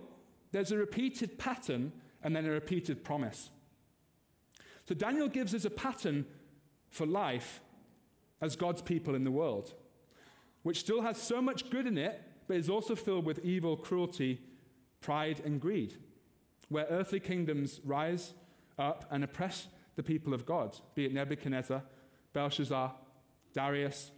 [0.52, 1.94] there's a repeated pattern
[2.28, 3.50] and then a repeated promise.
[4.86, 6.26] So Daniel gives us a pattern
[6.92, 7.62] for life
[8.42, 9.74] as God's people in the world
[10.68, 14.42] which still has so much good in it, but is also filled with evil, cruelty,
[15.00, 15.96] pride, and greed,
[16.68, 18.34] where earthly kingdoms rise
[18.78, 21.82] up and oppress the people of God, be it Nebuchadnezzar,
[22.34, 22.94] Belshazzar,
[23.54, 24.12] Darius,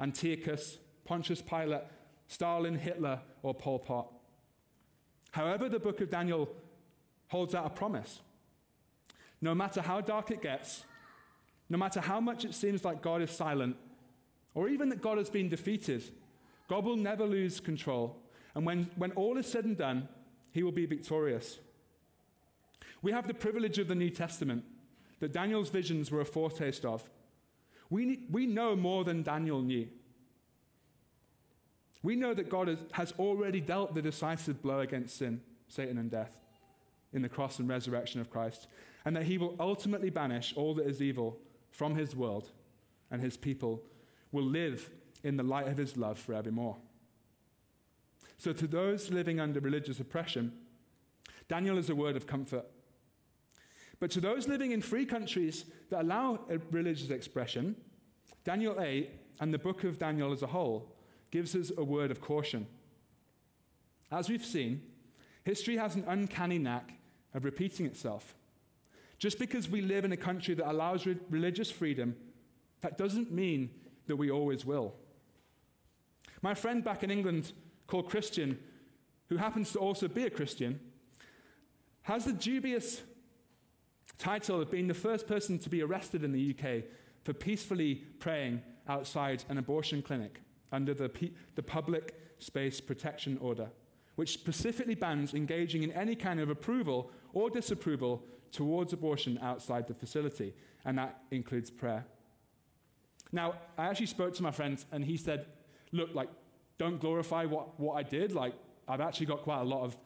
[0.00, 1.82] Antiochus, Pontius Pilate,
[2.26, 4.10] Stalin, Hitler, or Pol Pot.
[5.32, 6.48] However, the book of Daniel
[7.32, 8.20] holds out a promise.
[9.40, 10.84] No matter how dark it gets,
[11.70, 13.76] no matter how much it seems like God is silent,
[14.54, 16.04] or even that God has been defeated,
[16.68, 18.18] God will never lose control.
[18.54, 20.08] And when, when all is said and done,
[20.52, 21.58] he will be victorious.
[23.00, 24.64] We have the privilege of the New Testament
[25.20, 27.08] that Daniel's visions were a foretaste of.
[27.88, 29.88] We, we know more than Daniel knew.
[32.02, 36.10] We know that God has, has already dealt the decisive blow against sin, Satan, and
[36.10, 36.41] death
[37.12, 38.68] in the cross and resurrection of Christ.
[39.04, 41.38] and that he will ultimately banish all that is evil
[41.70, 42.52] from his world,
[43.10, 43.82] and his people
[44.30, 44.90] will live
[45.24, 46.76] in the light of his love forevermore.
[48.38, 50.52] So, to those living under religious oppression,
[51.48, 52.64] Daniel is a word of comfort.
[54.00, 56.40] But to those living in free countries that allow
[56.70, 57.76] religious expression,
[58.44, 59.10] Daniel 8
[59.40, 60.92] and the book of Daniel as a whole
[61.30, 62.66] gives us a word of caution.
[64.10, 64.82] As we've seen,
[65.44, 66.94] history has an uncanny knack
[67.34, 68.34] of repeating itself.
[69.18, 72.16] Just because we live in a country that allows re- religious freedom,
[72.80, 73.70] that doesn't mean
[74.06, 74.94] that we always will.
[76.42, 77.52] My friend back in England
[77.86, 78.58] called Christian,
[79.28, 80.80] who happens to also be a Christian,
[82.02, 83.02] has the dubious
[84.18, 86.84] title of being the first person to be arrested in the UK
[87.22, 90.40] for peacefully praying outside an abortion clinic
[90.72, 93.70] under the, P- the Public Space Protection Order,
[94.16, 99.94] which specifically bans engaging in any kind of approval or disapproval towards abortion outside the
[99.94, 100.54] facility,
[100.84, 102.04] and that includes prayer.
[103.32, 105.46] Now, I actually spoke to my friend, and he said,
[105.90, 106.28] Look, like,
[106.78, 108.32] don't glorify what, what I did.
[108.32, 108.54] Like,
[108.88, 109.96] I've actually got quite a lot of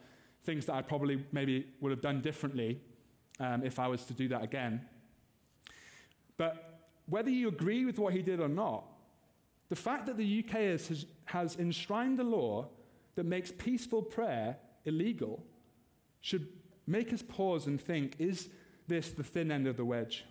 [0.43, 2.81] things that I probably maybe would have done differently
[3.39, 4.81] um, if I was to do that again.
[6.37, 8.85] But whether you agree with what he did or not,
[9.69, 12.67] the fact that the UK has, has enshrined a law
[13.15, 15.43] that makes peaceful prayer illegal
[16.21, 16.47] should
[16.87, 18.49] make us pause and think is
[18.87, 20.23] this the thin end of the wedge?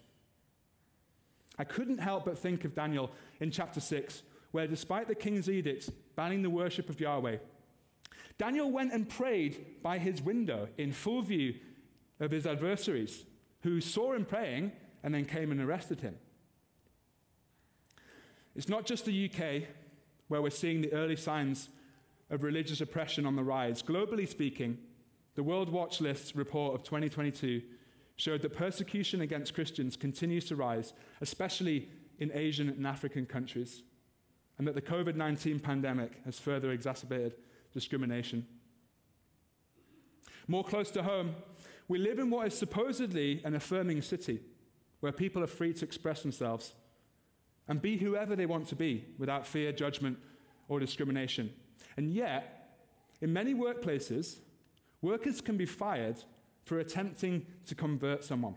[1.59, 5.91] I couldn't help but think of Daniel in chapter 6, where despite the king's edict
[6.17, 7.37] banning the worship of Yahweh,
[8.39, 11.55] Daniel went and prayed by his window in full view
[12.21, 13.25] of his adversaries,
[13.63, 16.17] who saw him praying and then came and arrested him.
[18.55, 19.69] It's not just the UK
[20.29, 21.69] where we're seeing the early signs
[22.31, 23.83] of religious oppression on the rise.
[23.83, 24.79] Globally speaking,
[25.37, 27.62] the World Watch List report of 2022
[28.16, 33.82] showed that persecution against Christians continues to rise, especially in Asian and African countries,
[34.59, 37.34] and that the COVID 19 pandemic has further exacerbated
[37.74, 38.47] discrimination.
[40.49, 41.34] More close to home,
[41.87, 44.41] we live in what is supposedly an affirming city
[45.01, 46.72] where people are free to express themselves
[47.68, 50.18] and be whoever they want to be without fear, judgment,
[50.68, 51.53] or discrimination.
[51.99, 52.70] And yet,
[53.20, 54.39] in many workplaces,
[55.07, 56.17] Workers can be fired
[56.65, 58.57] for attempting to convert someone.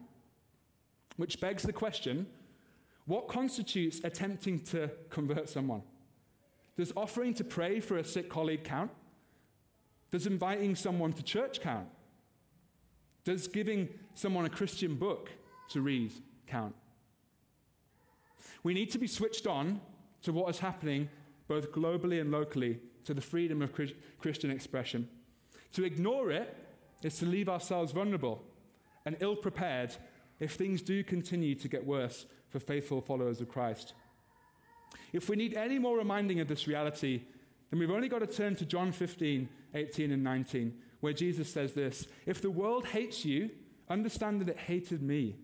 [1.15, 2.25] Which begs the question
[3.05, 5.83] what constitutes attempting to convert someone?
[6.75, 8.89] Does offering to pray for a sick colleague count?
[10.09, 11.87] Does inviting someone to church count?
[13.23, 15.29] Does giving someone a Christian book
[15.69, 16.11] to read
[16.47, 16.73] count?
[18.63, 19.81] We need to be switched on
[20.23, 21.09] to what is happening
[21.47, 23.71] both globally and locally to the freedom of
[24.19, 25.07] Christian expression.
[25.73, 26.55] To ignore it
[27.03, 28.43] is to leave ourselves vulnerable
[29.05, 29.95] and ill prepared
[30.39, 33.93] if things do continue to get worse for faithful followers of Christ.
[35.13, 37.23] If we need any more reminding of this reality,
[37.69, 41.73] then we've only got to turn to John 15, 18, and 19, where Jesus says
[41.73, 43.49] this If the world hates you,
[43.89, 45.35] understand that it hated me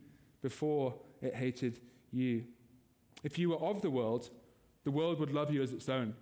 [0.41, 1.79] before it hated
[2.11, 2.45] you.
[3.23, 4.29] If you were of the world,
[4.83, 6.13] the world would love you as its own.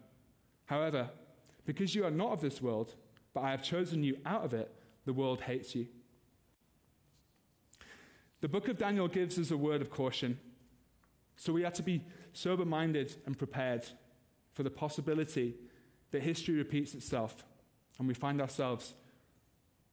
[0.65, 1.09] However,
[1.65, 2.95] because you are not of this world,
[3.33, 4.71] but I have chosen you out of it.
[5.05, 5.87] The world hates you.
[8.41, 10.37] The book of Daniel gives us a word of caution.
[11.35, 12.03] So we have to be
[12.33, 13.85] sober minded and prepared
[14.53, 15.55] for the possibility
[16.11, 17.43] that history repeats itself
[17.99, 18.93] and we find ourselves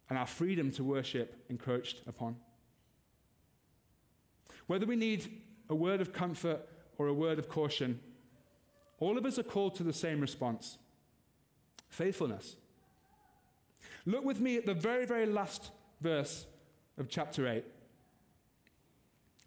[0.08, 2.36] and our freedom to worship encroached upon.
[4.66, 6.68] Whether we need a word of comfort
[6.98, 8.00] or a word of caution,
[8.98, 10.76] all of us are called to the same response
[11.88, 12.56] faithfulness.
[14.06, 15.70] Look with me at the very, very last
[16.00, 16.46] verse
[16.98, 17.64] of chapter 8.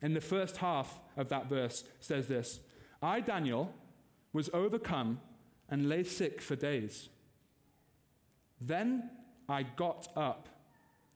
[0.01, 2.59] In the first half of that verse says this
[3.01, 3.73] I, Daniel,
[4.33, 5.19] was overcome
[5.69, 7.09] and lay sick for days.
[8.59, 9.09] Then
[9.47, 10.49] I got up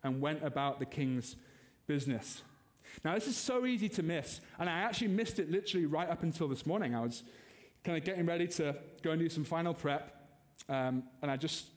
[0.03, 1.35] and went about the king's
[1.85, 2.41] business.
[3.03, 6.23] Now, this is so easy to miss, and I actually missed it literally right up
[6.23, 6.95] until this morning.
[6.95, 7.23] I was
[7.83, 10.29] kind of getting ready to go and do some final prep,
[10.69, 11.67] um, and I just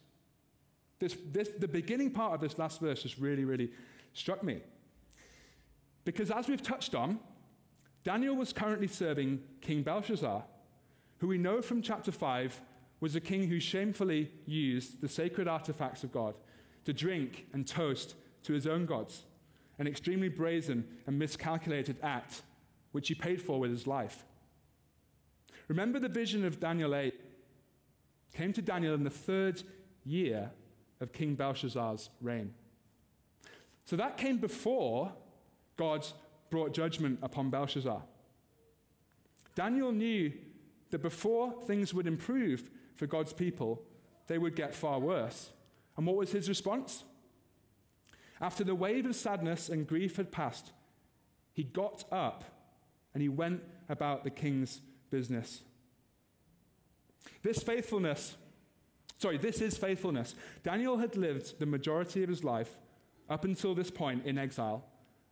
[1.00, 3.70] this, this, the beginning part of this last verse just really, really
[4.12, 4.60] struck me.
[6.04, 7.18] Because as we've touched on,
[8.04, 10.44] Daniel was currently serving King Belshazzar,
[11.18, 12.60] who we know from chapter 5
[13.00, 16.34] was a king who shamefully used the sacred artifacts of God
[16.84, 19.24] to drink and toast to his own gods,
[19.78, 22.42] an extremely brazen and miscalculated act
[22.92, 24.24] which he paid for with his life.
[25.68, 27.14] Remember the vision of Daniel 8
[28.34, 29.62] came to Daniel in the third
[30.04, 30.50] year
[31.00, 32.52] of King Belshazzar's reign.
[33.84, 35.12] So that came before
[35.76, 36.06] God
[36.50, 38.02] brought judgment upon Belshazzar.
[39.54, 40.32] Daniel knew
[40.90, 43.82] that before things would improve for God's people,
[44.26, 45.50] they would get far worse.
[45.96, 47.04] And what was his response?
[48.40, 50.72] After the wave of sadness and grief had passed,
[51.52, 52.44] he got up
[53.12, 54.80] and he went about the king's
[55.10, 55.62] business.
[57.42, 58.36] This faithfulness,
[59.20, 60.34] sorry, this is faithfulness.
[60.62, 62.78] Daniel had lived the majority of his life
[63.28, 64.84] up until this point in exile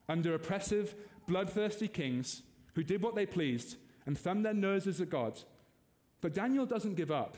[0.08, 0.94] under oppressive,
[1.26, 2.42] bloodthirsty kings
[2.74, 3.76] who did what they pleased
[4.06, 5.40] and thumbed their noses at God.
[6.20, 7.36] But Daniel doesn't give up.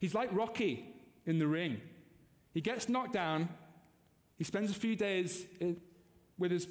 [0.00, 0.86] He's like Rocky
[1.26, 1.80] in the ring.
[2.52, 3.48] He gets knocked down,
[4.36, 5.46] he spends a few days
[6.36, 6.66] with his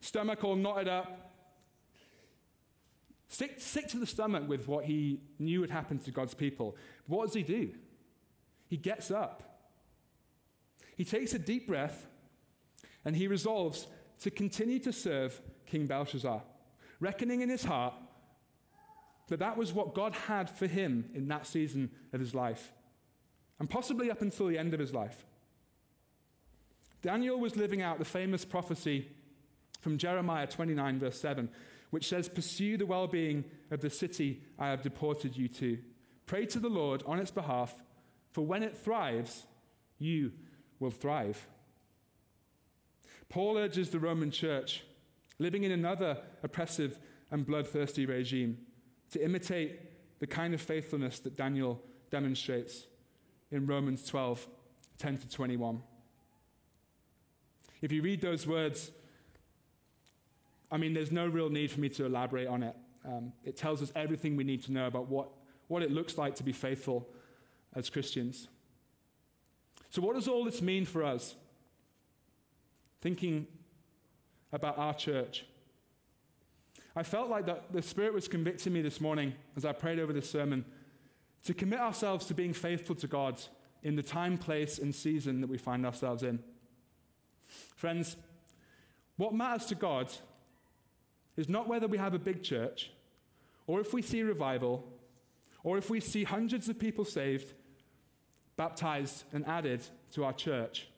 [0.00, 1.25] stomach all knotted up,
[3.28, 6.76] sick, sick to the stomach with what he knew would happen to God's people.
[7.06, 7.72] What does he do?
[8.68, 9.42] He gets up.
[10.96, 12.06] He takes a deep breath
[13.04, 13.86] and he resolves
[14.20, 16.42] to continue to serve King Belshazzar,
[17.00, 17.94] reckoning in his heart
[19.28, 22.72] that that was what God had for him in that season of his life,
[23.58, 25.24] and possibly up until the end of his life.
[27.02, 29.08] Daniel was living out the famous prophecy
[29.80, 31.48] from Jeremiah 29, verse 7,
[31.90, 35.78] which says, Pursue the well being of the city I have deported you to.
[36.26, 37.74] Pray to the Lord on its behalf,
[38.32, 39.46] for when it thrives,
[39.98, 40.32] you
[40.78, 41.46] will thrive.
[43.28, 44.82] Paul urges the Roman church,
[45.38, 46.98] living in another oppressive
[47.30, 48.58] and bloodthirsty regime,
[49.10, 49.80] to imitate
[50.18, 51.80] the kind of faithfulness that Daniel
[52.10, 52.86] demonstrates
[53.50, 54.46] in Romans 12
[54.98, 55.82] 10 to 21.
[57.82, 58.90] If you read those words,
[60.70, 62.76] I mean, there's no real need for me to elaborate on it.
[63.04, 65.28] Um, it tells us everything we need to know about what,
[65.68, 67.08] what it looks like to be faithful
[67.74, 68.48] as Christians.
[69.90, 71.36] So, what does all this mean for us?
[73.00, 73.46] Thinking
[74.52, 75.44] about our church.
[76.96, 80.12] I felt like that the Spirit was convicting me this morning as I prayed over
[80.12, 80.64] this sermon
[81.44, 83.40] to commit ourselves to being faithful to God
[83.82, 86.40] in the time, place, and season that we find ourselves in.
[87.76, 88.16] Friends,
[89.16, 90.10] what matters to God
[91.36, 92.90] is not whether we have a big church,
[93.66, 94.84] or if we see revival,
[95.62, 97.52] or if we see hundreds of people saved,
[98.56, 100.88] baptized, and added to our church.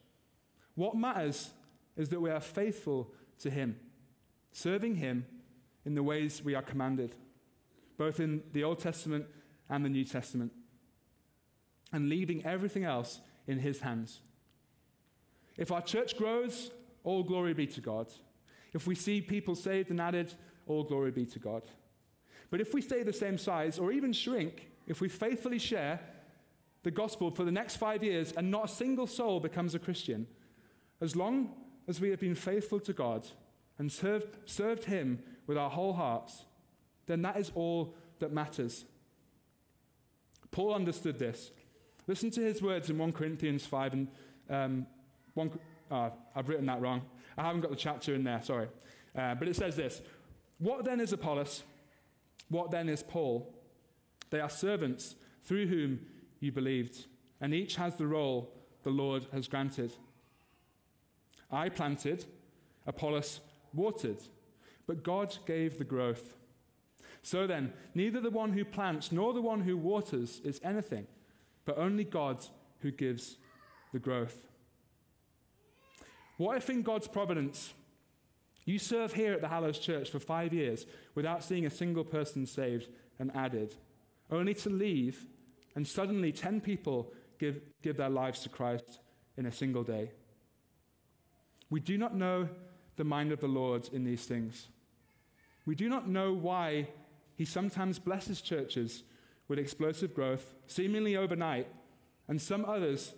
[0.74, 1.50] What matters
[1.96, 3.10] is that we are faithful
[3.40, 3.76] to Him,
[4.52, 5.26] serving Him
[5.84, 7.14] in the ways we are commanded,
[7.96, 9.26] both in the Old Testament
[9.68, 10.52] and the New Testament,
[11.92, 14.20] and leaving everything else in His hands.
[15.56, 16.70] If our church grows,
[17.02, 18.06] all glory be to God.
[18.78, 20.32] If we see people saved and added,
[20.68, 21.64] all glory be to God.
[22.48, 25.98] But if we stay the same size or even shrink, if we faithfully share
[26.84, 30.28] the gospel for the next five years and not a single soul becomes a Christian,
[31.00, 31.56] as long
[31.88, 33.26] as we have been faithful to God
[33.78, 36.44] and served, served Him with our whole hearts,
[37.06, 38.84] then that is all that matters.
[40.52, 41.50] Paul understood this.
[42.06, 44.08] Listen to his words in 1 Corinthians 5 and
[44.48, 44.86] um,
[45.34, 45.50] 1,
[45.90, 47.02] oh, I've written that wrong.
[47.38, 48.68] I haven't got the chapter in there, sorry.
[49.16, 50.02] Uh, but it says this
[50.58, 51.62] What then is Apollos?
[52.48, 53.54] What then is Paul?
[54.30, 55.14] They are servants
[55.44, 56.00] through whom
[56.40, 57.06] you believed,
[57.40, 59.92] and each has the role the Lord has granted.
[61.50, 62.26] I planted,
[62.86, 63.40] Apollos
[63.72, 64.18] watered,
[64.86, 66.34] but God gave the growth.
[67.22, 71.06] So then, neither the one who plants nor the one who waters is anything,
[71.64, 72.44] but only God
[72.80, 73.36] who gives
[73.92, 74.46] the growth.
[76.38, 77.74] What if in God's providence,
[78.64, 82.46] you serve here at the Hallows Church for five years without seeing a single person
[82.46, 83.74] saved and added,
[84.30, 85.26] only to leave
[85.74, 89.00] and suddenly 10 people give, give their lives to Christ
[89.36, 90.12] in a single day?
[91.70, 92.48] We do not know
[92.96, 94.68] the mind of the Lord in these things.
[95.66, 96.88] We do not know why
[97.36, 99.02] he sometimes blesses churches
[99.48, 101.66] with explosive growth, seemingly overnight,
[102.28, 103.14] and some others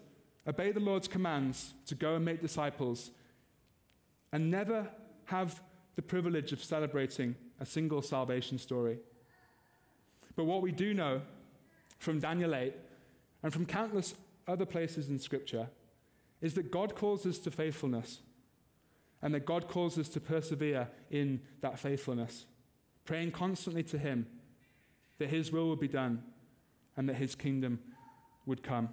[0.46, 3.10] obey the Lord's commands to go and make disciples,
[4.32, 4.88] and never
[5.24, 5.60] have
[5.96, 8.98] the privilege of celebrating a single salvation story.
[10.36, 11.20] But what we do know
[11.98, 12.74] from Daniel 8
[13.42, 14.14] and from countless
[14.48, 15.68] other places in Scripture
[16.40, 18.20] is that God calls us to faithfulness
[19.22, 22.46] and that God calls us to persevere in that faithfulness,
[23.04, 24.26] praying constantly to Him
[25.18, 26.22] that His will would be done
[26.96, 27.80] and that His kingdom
[28.46, 28.88] would come.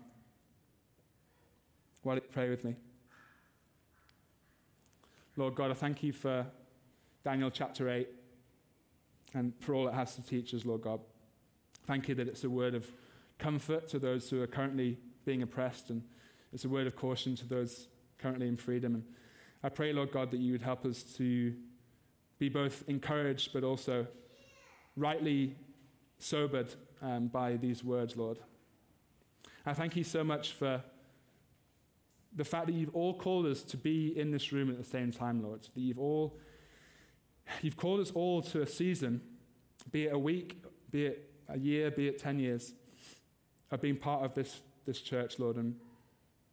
[2.07, 2.73] Why don't you pray with me?
[5.35, 6.45] Lord God, I thank you for
[7.25, 8.07] Daniel chapter 8
[9.33, 11.01] and for all it has to teach us, Lord God.
[11.85, 12.89] Thank you that it's a word of
[13.39, 16.01] comfort to those who are currently being oppressed, and
[16.53, 17.89] it's a word of caution to those
[18.19, 18.95] currently in freedom.
[18.95, 19.03] And
[19.61, 21.53] I pray, Lord God, that you would help us to
[22.39, 24.07] be both encouraged but also
[24.95, 25.57] rightly
[26.19, 28.37] sobered um, by these words, Lord.
[29.65, 30.81] I thank you so much for
[32.35, 35.11] the fact that you've all called us to be in this room at the same
[35.11, 35.61] time, Lord.
[35.61, 36.37] That you've all
[37.61, 39.21] you've called us all to a season,
[39.91, 42.73] be it a week, be it a year, be it ten years,
[43.71, 45.55] of being part of this, this church, Lord.
[45.57, 45.75] And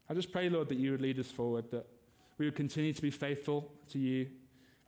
[0.08, 1.86] I just pray, Lord, that you would lead us forward, that
[2.38, 4.28] we would continue to be faithful to you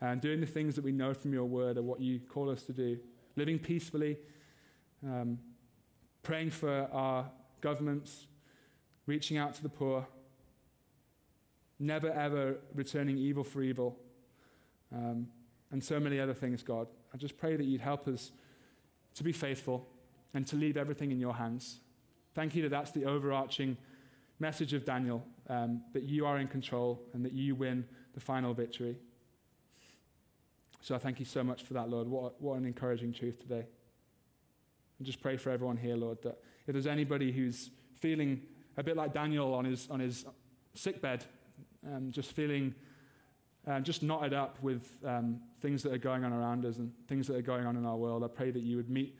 [0.00, 2.62] and doing the things that we know from your word are what you call us
[2.64, 2.98] to do,
[3.34, 4.18] living peacefully,
[5.04, 5.38] um,
[6.22, 7.30] praying for our
[7.60, 8.26] governments,
[9.06, 10.06] reaching out to the poor,
[11.78, 13.98] never ever returning evil for evil,
[14.92, 15.28] um,
[15.70, 16.88] and so many other things, God.
[17.12, 18.32] I just pray that you'd help us
[19.14, 19.86] to be faithful
[20.34, 21.80] and to leave everything in your hands.
[22.34, 23.76] Thank you that that's the overarching
[24.38, 28.52] message of Daniel um, that you are in control and that you win the final
[28.52, 28.96] victory.
[30.82, 32.06] So I thank you so much for that, Lord.
[32.08, 33.64] What, what an encouraging truth today.
[34.98, 38.42] And just pray for everyone here, Lord, that if there's anybody who's feeling
[38.76, 40.26] a bit like Daniel on his, on his
[40.74, 41.24] sick bed,
[41.94, 42.74] um, just feeling
[43.66, 47.26] um, just knotted up with um, things that are going on around us and things
[47.26, 49.16] that are going on in our world, I pray that you would meet,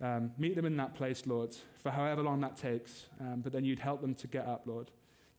[0.00, 3.64] um, meet them in that place, Lord, for however long that takes, um, but then
[3.64, 4.90] you'd help them to get up, Lord,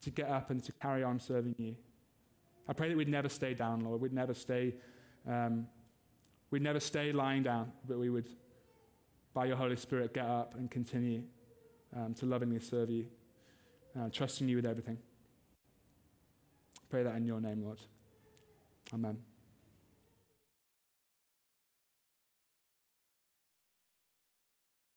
[0.02, 1.74] to get up and to carry on serving you.
[2.68, 4.00] I pray that we'd never stay down, Lord.
[4.00, 4.74] We'd never stay,
[5.26, 5.66] um,
[6.50, 8.28] we'd never stay lying down, but we would,
[9.34, 11.22] by your Holy Spirit, get up and continue
[11.96, 13.06] um, to lovingly serve you,
[13.98, 14.98] uh, trusting you with everything.
[16.90, 17.78] Pray that in your name, Lord.
[18.94, 19.18] Amen.